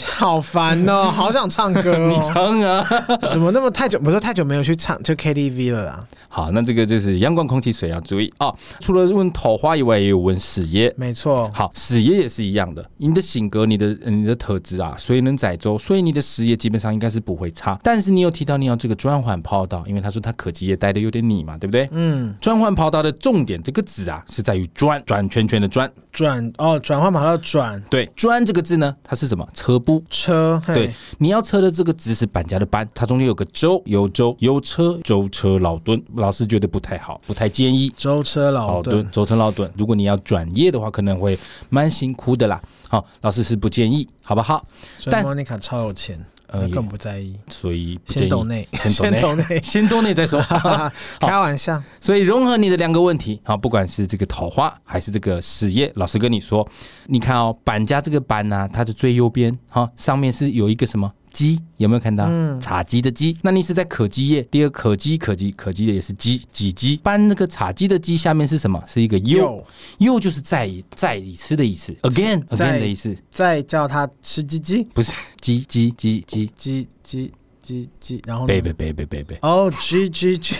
[0.07, 2.09] 好烦哦， 好想唱歌哦。
[2.09, 2.83] 你唱啊？
[3.29, 4.01] 怎么那么太久？
[4.03, 6.07] 我说太久没有去唱就 KTV 了啦。
[6.27, 8.55] 好，那这个就是阳光、空气、水要注意啊、哦。
[8.79, 10.91] 除了问桃花以外，也有问事业。
[10.97, 11.49] 没错。
[11.53, 12.83] 好，事业也是一样的。
[12.97, 17.79] 你的性格、你的你的特质啊，水能载舟，所以你的事业基本上应该是不会差。
[17.83, 21.89] 但是你有提到你要这个转环跑道，因为他说他科技业待的有点腻嘛，对不对？
[21.91, 22.33] 嗯。
[22.39, 27.81] 转换跑道的重点，这个字啊，是在于转转圈圈的转转哦，转换跑道转。
[27.89, 29.45] 对，转这个字呢，它是什么？
[29.53, 30.61] 车不车。
[30.67, 36.01] 对，你要车的这个字是板家的板，它中间有个舟，有舟有车，舟车劳顿。
[36.15, 39.69] 老师觉得不太好，不太建议舟车劳顿，舟车劳顿。
[39.77, 41.37] 如果你要转业的话，可能会
[41.69, 42.61] 蛮辛苦的啦。
[42.95, 44.65] 好，老师是不建议，好不好？
[45.11, 46.23] 但莫妮卡超有钱。
[46.47, 50.39] 呃，更不在意，所以先懂内，先懂 内， 先懂内再说。
[51.19, 56.65] 开玩笑，所以融合你的两个问题，好，不管是这个桃花还是这个事业，老师跟你说，
[57.07, 61.11] 你看哦，板家这个板呢、啊，它的最右边，哈，上面是有一个什么？
[61.35, 62.25] 鸡有没有看到？
[62.29, 64.41] 嗯，茶几的鸡，那你是在可积业。
[64.43, 66.95] 第二可鸡可鸡可鸡的也是鸡几鸡。
[67.03, 68.81] 搬那个茶几的鸡下面是什么？
[68.87, 69.61] 是一个又
[69.97, 73.13] 又就是再再一次的意思，again again 的意思。
[73.29, 74.83] 再叫他吃鸡鸡？
[74.93, 75.11] 不是
[75.41, 77.31] 鸡鸡鸡鸡鸡鸡
[77.61, 80.55] 鸡鸡，然后 baby baby baby 哦鸡鸡鸡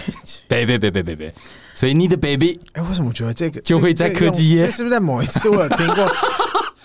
[0.49, 1.31] baby baby baby，
[1.73, 4.65] 所以你的 baby，哎，为什么我觉得这个就会在可积业？
[4.65, 6.11] 这是不是在某一次我有听过？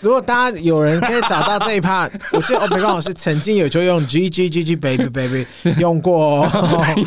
[0.00, 5.46] 如果大家有人可以找到这一 part， 我记得欧北光老师曾经有就用 G G G G baby baby
[5.78, 6.46] 用过，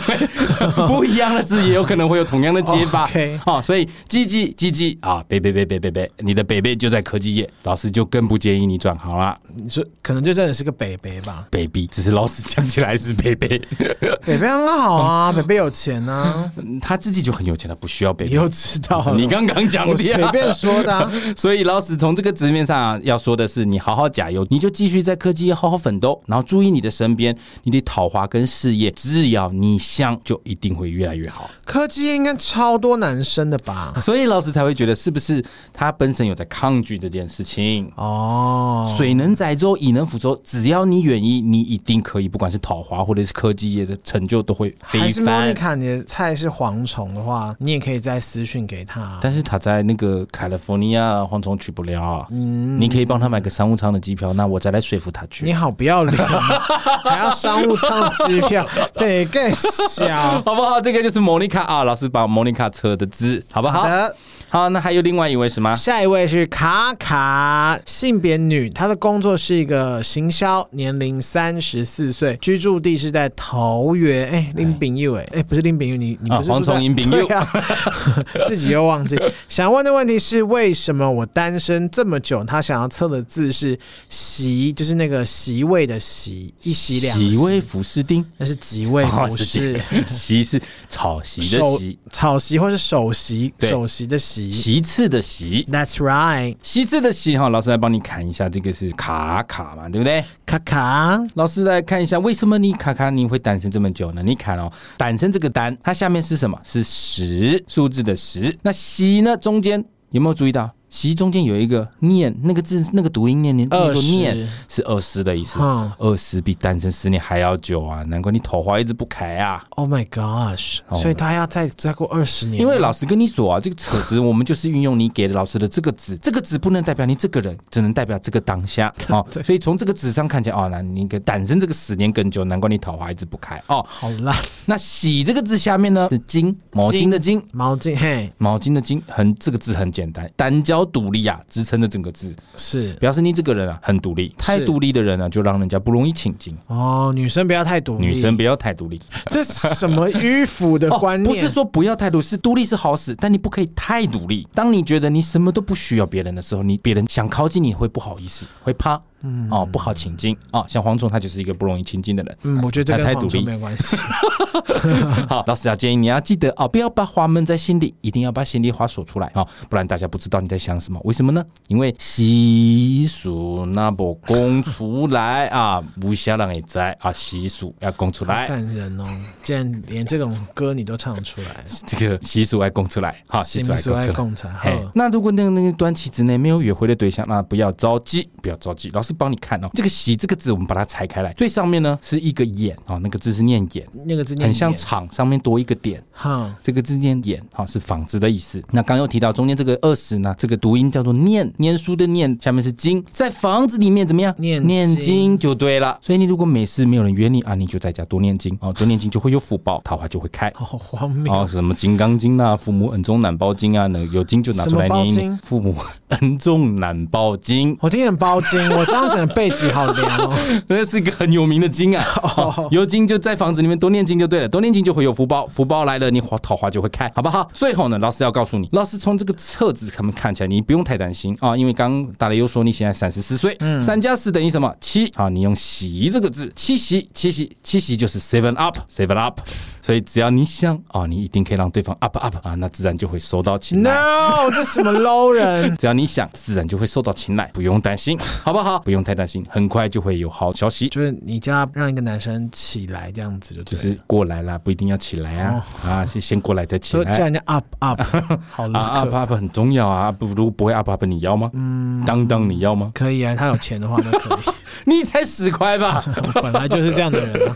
[0.88, 3.06] 不一样的字也有可能会有同样的接法。
[3.10, 9.36] OK，好，所以 G G G G 啊，baby baby baby，你的 baby 就在科技业，老师就更不建议你转行了。
[9.56, 16.48] 你说可能就真的是个 baby 吧，baby，只是老师讲起来是 baby，baby 很好啊，baby 有钱啊，
[16.80, 18.30] 他自己就很有钱，了不需要 baby。
[18.30, 21.10] 你又知道，你刚刚讲的，随便说的。
[21.36, 22.83] 所以老师从这个字面上。
[22.84, 31.50] 啊，要说的是，你好好加油，你就继续在科技业好好奋斗，然后注意你的身边，你的桃花跟事业，只要你想，就一定会越来越好。
[31.64, 33.94] 科技业应该超多男生的吧？
[33.96, 37.90] 所以老师才会觉得，是不是他本身有在抗拒这件事情？
[37.96, 45.02] 哦，水能载舟，亦能覆舟，只要你愿意，你一定可以，不管是桃花或者是科技业的成就，都会飞翻。
[45.02, 49.20] 还是莫妮卡，你的菜是蝗虫的话，你也可以再私讯给他。
[49.22, 52.28] 但是他在那个 California，蝗虫去不了。
[52.32, 52.73] 嗯。
[52.80, 55.46] 你可以帮他买个商务舱的机票，那我再来说服他去。
[55.46, 56.18] 你好不要脸，
[57.04, 60.80] 还要商务舱机票，对，更小，好不好？
[60.82, 63.82] 这个就是莫妮卡啊，老师把莫妮卡车的字，好不好？
[63.82, 64.16] 好的。
[64.50, 65.74] 好，那还有另外一位是吗？
[65.74, 74.30] 下一位是卡卡，性别女，她的工作是一个行销，年龄三十四岁，居住地是在桃园。
[74.30, 77.48] 哎，林炳佑，哎，哎，不是林炳佑，你你不是黄崇林炳佑啊？
[78.46, 79.20] 自己又忘记。
[79.48, 82.44] 想问的问题是，为什么我单身这么久？
[82.44, 87.32] 他想要测的字是席，就是那个席位的席，一席两席。
[87.32, 89.80] 席位服饰丁，那是几位服饰？
[90.08, 94.50] 席是草席的席，草席或是首席，首席的席。
[94.50, 96.56] 其次的席，That's right。
[96.64, 100.24] 其次的席哈，老师来帮你砍一下，这个是卡卡嘛，对不对？
[100.46, 104.24] 卡卡，老师来看一下，为什么你卡卡你会单身这么久呢？
[104.24, 106.58] 你看哦，单身这个单，它下面是什么？
[106.64, 108.56] 是十数字的十。
[108.62, 109.36] 那席呢？
[109.36, 110.72] 中间有没有注意到？
[110.94, 115.60] 其中间有一个念那个字，那个读音念念那个念是二十的意思。
[115.98, 118.04] 二十比单身十年还要久啊！
[118.04, 120.82] 难怪你桃花一直不开啊！Oh my gosh！
[121.02, 122.62] 所以他要再再过二十年。
[122.62, 129.26] 因为老师跟你说啊，这个扯子我们就是运用你给老师的这个字，这个字不能代表你这个人，只能代表这个当下 哦。
[129.44, 133.84] 所以从这个纸上看起来哦，那你个单身这个十年更久，难怪你桃花一直不开哦。
[133.88, 134.36] 好啦，
[134.68, 140.94] 那洗这个字下面呢是巾，毛巾的巾，毛巾嘿，毛巾的巾，很这个字很简单，单脚。
[140.94, 147.12] 独立啊，支撑着整个字是表示你这个人啊很独立，太独立的人呢、啊、就让人家不容易亲近哦。
[147.14, 151.30] 女生不要太独立，女生不要太独立，这是什么迂腐的观念？
[151.36, 154.48] 哦、不是说不要太独立，是独立是好使，但你不可以太独立。
[154.54, 159.02] 当你觉得你什么都不需要别人的时候，你别人想靠近你会不好意思，会怕。
[159.24, 160.66] 嗯，哦，不好亲近啊。
[160.68, 162.38] 像黄总，他就是一个不容易亲近的人。
[162.44, 163.98] 嗯，我觉得这跟蝗虫没关系。
[165.28, 171.00] 好，老师要建议你要记得哦，不要把话闷在心里，一定要把心里话说出来啊，不然大家不知道你在想什么。
[171.04, 171.44] 为什么呢？
[171.68, 178.48] 因为习俗那不供出来啊，不下人也在啊，习俗要供出来。
[178.48, 179.06] 感人哦，
[179.42, 184.54] 竟然连这种歌你都唱出来， 这个习俗爱供出来，好，习俗爱供出来。
[184.60, 189.70] 嘿，那如果那个那个短期之内没有约会的对象，那不要着急，不要着急，老师帮你看哦。
[189.74, 198.62] 这个“习”这个字，我们把它拆开来，最上面呢是一个“眼”啊，那个字是念“眼”，那个字念很像厂上面多一个点，哈，这个字念“眼”哈，是房子的意思。
[198.72, 204.34] 那刚刚又提到中间这个“二十”呢，这个读音叫做“念”，念书的“念”，下面是“经”，在房子里面怎么样？
[204.38, 205.98] 念念经就对了。
[206.02, 210.52] 所以你如果没事没有人约你啊，你就在家多念经哦，多念经就会有福报，桃花就会开。
[210.56, 215.38] 好荒谬哦，什么《金刚经》啊，父母恩重难报经啊，那有经就拿出来念。
[215.44, 215.76] 父母
[216.10, 220.34] 恩重难报经，我听很包经，我这样整个背脊好凉哦。
[220.68, 222.04] 那是一个很有名的经啊，
[222.72, 227.50] 有经就在房子里面多念经就对了，多念经就会有福报，福报来了，你花桃花就会开，好不好？
[227.54, 234.74] 最后呢，老师要告诉你，老师从这个册子他们看起来，你不用太担心啊，因为刚大雷又说你现在三十四岁，嗯，三加四等于什么？
[234.80, 239.40] 七啊，你用习这个字，七习七习七习就是 seven up seven up，
[239.82, 243.92] 所以只要你想啊，你一定可以让对方 up up 啊，那自然就会收到青睐。
[243.92, 245.76] No，这什么 low 人？
[245.78, 248.83] 只要你想，自然就会受到青睐，不用担心，好不好？
[248.84, 250.90] 不用太担心，很快就会有好消息。
[250.90, 257.14] 就是你叫他让一个男生起来，这样子就就是过来啦，不一定要起来啊、哦、啊，先先过来再起来。
[257.14, 258.02] 叫人家 up up，
[258.52, 261.50] 好了，up up 很重要啊，不如果不会 up up，你要吗？
[261.54, 262.92] 嗯，当当你要吗？
[262.94, 264.54] 可以啊，他有钱的话那可以。
[264.86, 266.04] 你才十块吧，
[266.42, 267.56] 本来就是这样的人啊。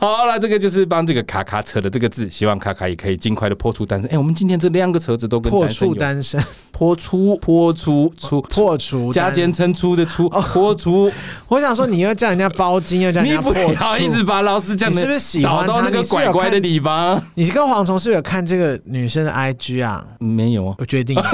[0.00, 4.08] 好了，这个就是帮这个卡卡扯的这个字，希望卡卡也可以尽快的破处单身。
[4.08, 6.42] 哎、欸，我们今天这两个车子都跟破处单身。
[6.76, 11.10] 破处破处出破除加减乘除的除泼出，
[11.48, 17.22] 我想说你又叫人家包金，又叫人家破除，你不要一直把老师讲的，是不是喜欢到那个拐拐的地方？
[17.32, 20.04] 你是跟蝗虫是不是有看这个女生的 IG 啊？
[20.18, 21.18] 没有啊，我决定。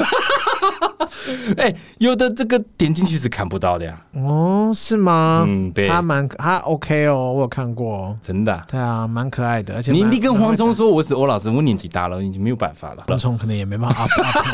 [1.57, 3.97] 哎、欸，有的这个点进去是看不到的呀。
[4.13, 5.43] 哦，是吗？
[5.47, 8.63] 嗯，对，他蛮他 OK 哦，我有看过哦，真的、啊。
[8.67, 13.03] 对啊，蛮可爱的，而且你你跟黄聪说我是欧老师，我年纪大了，已经没有办法了。
[13.07, 14.45] 黄聪可能也没办法 up, up。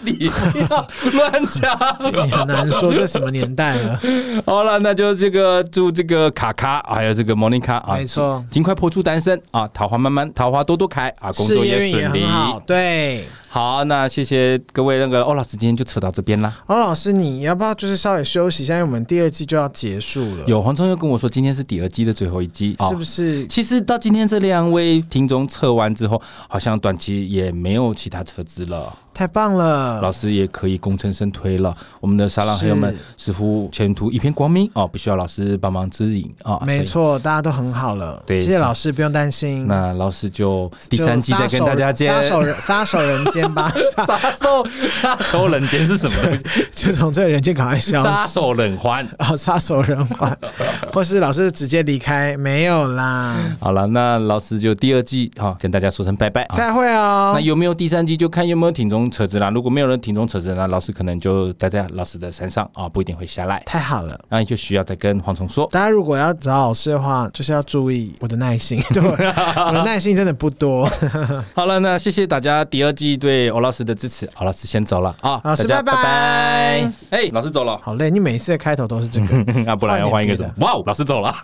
[0.00, 1.78] 你不要乱讲，
[2.12, 4.00] 你很难说这什么年代了。
[4.46, 12.26] 好了，那就这个祝这个卡卡还有这个莫妮卡啊，没错，尽快破除单身啊，桃花慢慢，桃花多多开啊，工作也顺利。
[12.66, 13.24] 对。
[13.50, 14.98] 好，那谢谢各位。
[14.98, 16.62] 那个欧老师今天就扯到这边啦。
[16.66, 18.74] 欧老师，你要不要就是稍微休息一下？
[18.74, 20.44] 因为我们第二季就要结束了。
[20.46, 23.46] 有黄忠又跟我说，今天是第二季的最后一季，是不是？
[23.46, 28.94] 其实到今天这两位听众测完之后，好像短期也没有其他车子了。
[29.18, 31.74] 太棒了，老师也可以功成身退了。
[31.98, 36.56] 我们的沙朗朋友们似乎前途一片光明哦，不需要老师帮忙指引啊。
[36.64, 38.22] 没错，大家都很好了。
[38.24, 39.66] 对，谢谢老师，不用担心。
[39.66, 42.14] 那老师就第三季再跟大家见。
[42.14, 43.68] 撒手人，撒手人间吧。
[44.06, 44.64] 撒手，
[45.02, 46.16] 撒手人间是什么？
[46.72, 48.04] 就从这个人间赶快消失。
[48.04, 50.38] 撒手人寰啊，撒手人寰，
[50.94, 52.36] 或是老师直接离开？
[52.36, 53.36] 没有啦。
[53.58, 57.32] 好了，那老师就第二季哈，跟大家说声拜拜，再会哦。
[57.34, 58.16] 那有没有第三季？
[58.16, 59.18] 就看有没有听众。
[59.18, 63.60] 车子啦，如果没有人停中车子，那老师可能就待在老师的山上啊，不一定会下来。
[63.66, 65.68] 太好了，那你就需要再跟蝗虫说。
[65.72, 70.88] 大家如果要找老师的话，就是要注意我的耐心， 对，我的耐心真的不多。
[71.52, 74.24] 好了，那谢谢大家第二季对欧老师的支持。
[74.36, 75.92] 欧老师先走了啊，老师拜拜。
[76.02, 80.50] 哎，欸，老师走了，好累，你每一次的开头都是这个，那 不然要换一个什么？
[80.58, 81.34] 哇哦，老师走了，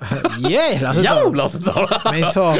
[0.49, 2.55] 耶，老师走，老师走了，没错。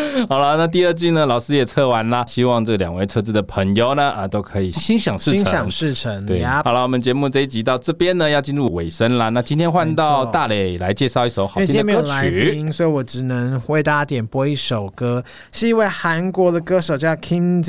[0.28, 5.36] 好了，那第二季呢，老师也测完了，希望这两位车子的朋友呢啊都可以心想事成。
[5.36, 6.44] 心想事成，对。
[6.44, 9.30] 好了，我们节目这一集到这边呢，要进入尾声了。
[9.30, 11.78] 那今天换到大磊来介绍一首好听的歌曲。
[11.78, 15.22] 因为今天没有来宾，所以我只能为大家点播一首歌，
[15.52, 17.62] 是一位韩国的歌手叫 Kim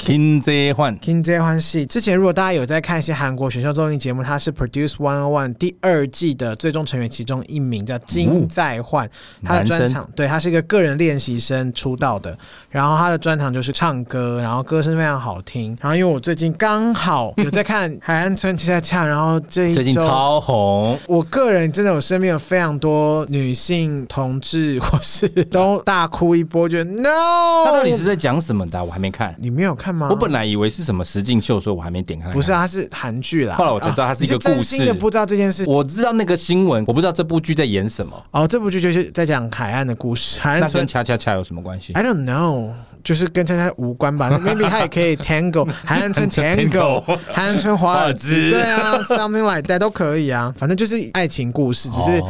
[0.00, 0.10] Jae-hwan。
[0.10, 9.08] Kim Jae-hwan，Kim Jae-hwan 是之前如果大家有在看一些韩国选秀综艺节目，他是 Produce One On One 第二季的最终成员其中一名，叫金在焕。
[9.44, 12.36] 他的专场，对，他是一个个人练习生出道的，
[12.70, 15.76] 然后他的专场就是唱歌，然后歌声非常好听。
[15.80, 20.98] 然后因为我最近刚好有在看 《海岸村恰恰恰》，然后这一最近超红。
[21.06, 28.82] 我个人真的，我身边有非常多女性同志或是都大哭一波，觉得 No，他到底是在讲什么的？
[28.82, 29.89] 我还没看，你没有看。
[29.90, 30.08] 看吗？
[30.08, 32.30] 我本来以为是什么实境秀，所以我还没点开。
[32.30, 33.56] 不是啊，它是韩剧啦。
[33.56, 34.50] 后来我才知道它是一个故事。
[34.50, 35.64] 啊、真心的不知道这件事。
[35.66, 38.24] 我知道那个新闻，我不知道这部剧在演什么。
[38.30, 40.40] 哦，这部剧就是在讲海岸的故事。
[40.40, 42.70] 海岸那跟恰恰恰有什么关系？I don't know，
[43.02, 44.30] 就是跟恰恰无关吧？
[44.38, 50.52] Maybe 他也可以 Tango，海岸村 Tango，海岸村华尔兹， 对啊，something like that 都可以啊。
[50.56, 52.22] 反正就是爱情故事，只是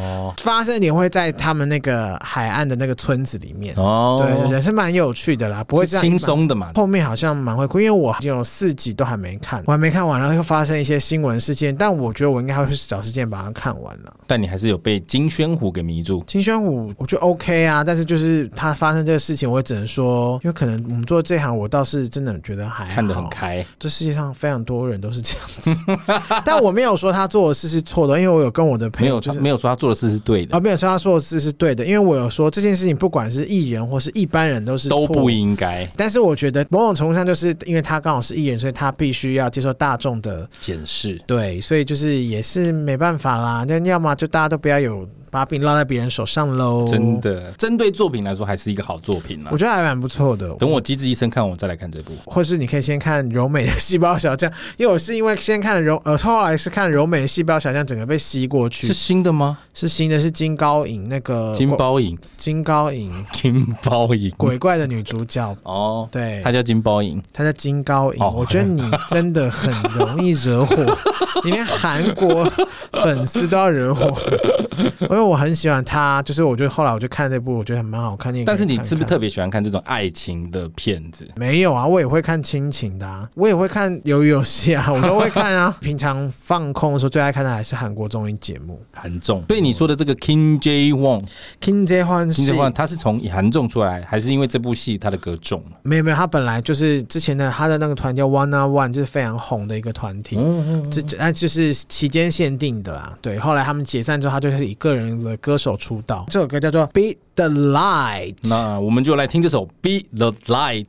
[0.43, 3.75] 发生点会在他们那个海岸的那个村子里面。
[3.77, 6.71] 哦，对对对，是蛮有趣的啦，不会这样轻松的嘛。
[6.75, 14.14] 后面好像蛮会哭，因为我有四集都还没看，我还没看完，然后又发生一些新闻事件，但我觉得我应该会找时间把它看完了。
[14.27, 16.23] 但你还是有被金宣虎给迷住。
[16.27, 23.65] 金宣虎，我觉得 OK 啊，但是就是他发生这个事情，我也只能说，因为可能我们做这行，我倒是真的觉得还看得很开。
[23.79, 25.75] 这世界上非常多人都是这样子，
[26.45, 35.89] 但我没有说他做的事是错的，因为我有跟我的朋友就是没有说他做的事是对的，啊，没有说他做的事是对的，因为我有说这件事情不管是艺人或是一般人都是都不应该。
[35.97, 41.19] 但是我觉得某种程度上，就是因为他刚好是艺人，所以他必须要接受大众的检视。
[41.27, 43.65] 对，所以就是也是没办法啦。
[43.67, 45.09] 那要么就大家都不要有。
[45.31, 46.85] 把柄落在别人手上喽！
[46.89, 49.51] 真的，针对作品来说，还是一个好作品啊。
[49.53, 50.49] 我觉得还蛮不错的。
[50.55, 52.12] 等我机智医生看完，我再来看这部。
[52.26, 58.89] 或是你可以先看柔美的细胞小将，因为我是因为先看柔，呃，后来是看柔美的细胞小将，整个被吸过去。
[58.89, 59.59] 是新的吗？
[59.72, 68.20] 是新的，是金高银那个金包银，金高银，金包银，鬼怪的女主角哦，对，她叫金包银，她叫金高银。
[68.24, 70.76] 我觉得你真的很容易惹火，
[71.45, 72.51] 你连韩国
[72.93, 74.16] 粉丝都要惹火，
[75.03, 76.01] 因为我很喜欢她。
[76.01, 78.43] 啊，就是我觉得后来我就看那部，我觉得还蛮好看的。
[78.47, 81.29] 但是你是不是特别喜欢看这种爱情的片子？
[81.37, 85.77] 没有啊，我也会看亲情的啊，我也会看鱿鱼游戏啊， 我都会看啊。
[85.81, 89.45] 平常放空的时候最爱看的还是韩国综艺节目，韩综。
[89.49, 95.62] 所以你说的这个 King Jae Woong，Kim Jae Woong，Kim Jae Woong，他是从韩综出来，还是因为这部戏他的歌中？
[95.83, 103.16] 没有没有，他本来就是之前的他的那个团叫 One on One，就是非常红的一个团体，嗯嗯，这那就是期间限定的啦。
[103.21, 106.27] 对，后来他们解散之后，他就是以个人的歌手出道。
[106.29, 110.87] 这首歌叫做《Beat the Light》，那我们就来听这首《Beat the Light》。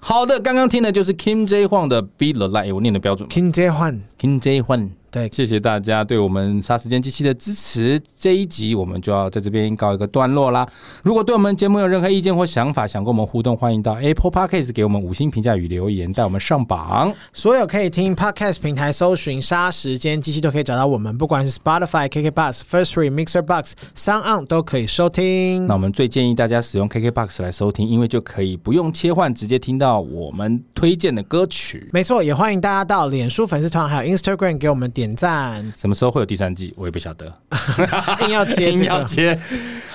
[0.00, 4.90] 好的，刚刚听的就是 King Jae Hoang 的《Beat the Light》，我念的标准 King Jay Huang，King Jae Hoang。
[5.10, 8.00] 对，谢谢大家对我们杀时间机器的支持。
[8.14, 10.68] 这一集我们就要在这边告一个段落啦。
[11.02, 17.10] 如果对我们节目有任何意见或想法，想跟我们互动，欢迎到 Apple Podcast 给我们五星评价与留言，带我们上榜。
[17.32, 25.66] 所有可以听 Podcast 平台搜寻“杀时间机器”都可以找到我们，不管是 Spotify、KKBox、Firstory、Mixer Box、Sound On 都可以收听。
[25.66, 31.88] 那我们最建议大家使用 KKBox 来收听，因为就可以不用切换，直接听到我们推荐的歌曲。
[31.94, 35.72] 没错，也欢迎大家到脸书粉丝团还有 Instagram 给我们点赞。
[35.76, 36.74] 什么时候会有第三季？
[36.76, 37.32] 我也不晓得，
[38.26, 39.38] 硬要接， 硬要接。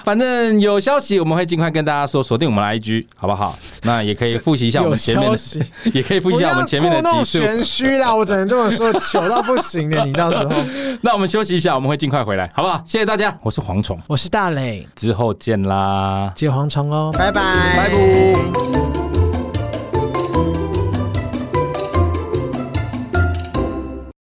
[0.03, 3.57] 反正有消息我们会尽快跟大家说，锁定我们的 IG 好不好？
[3.83, 5.37] 那也可以复习一下我们前面的，
[5.93, 7.37] 也可以复习一下我们前面的集数。
[7.39, 10.51] 玄虚啦，我只能这么说，糗到不行的，你到时候。
[11.01, 12.81] 那我们休息一下，我们会尽快回来，好不好？
[12.85, 17.41] 谢谢大家，我是蝗虫，我是大磊，之后见啦，接蝗虫哦，拜拜，
[17.75, 19.02] 拜拜。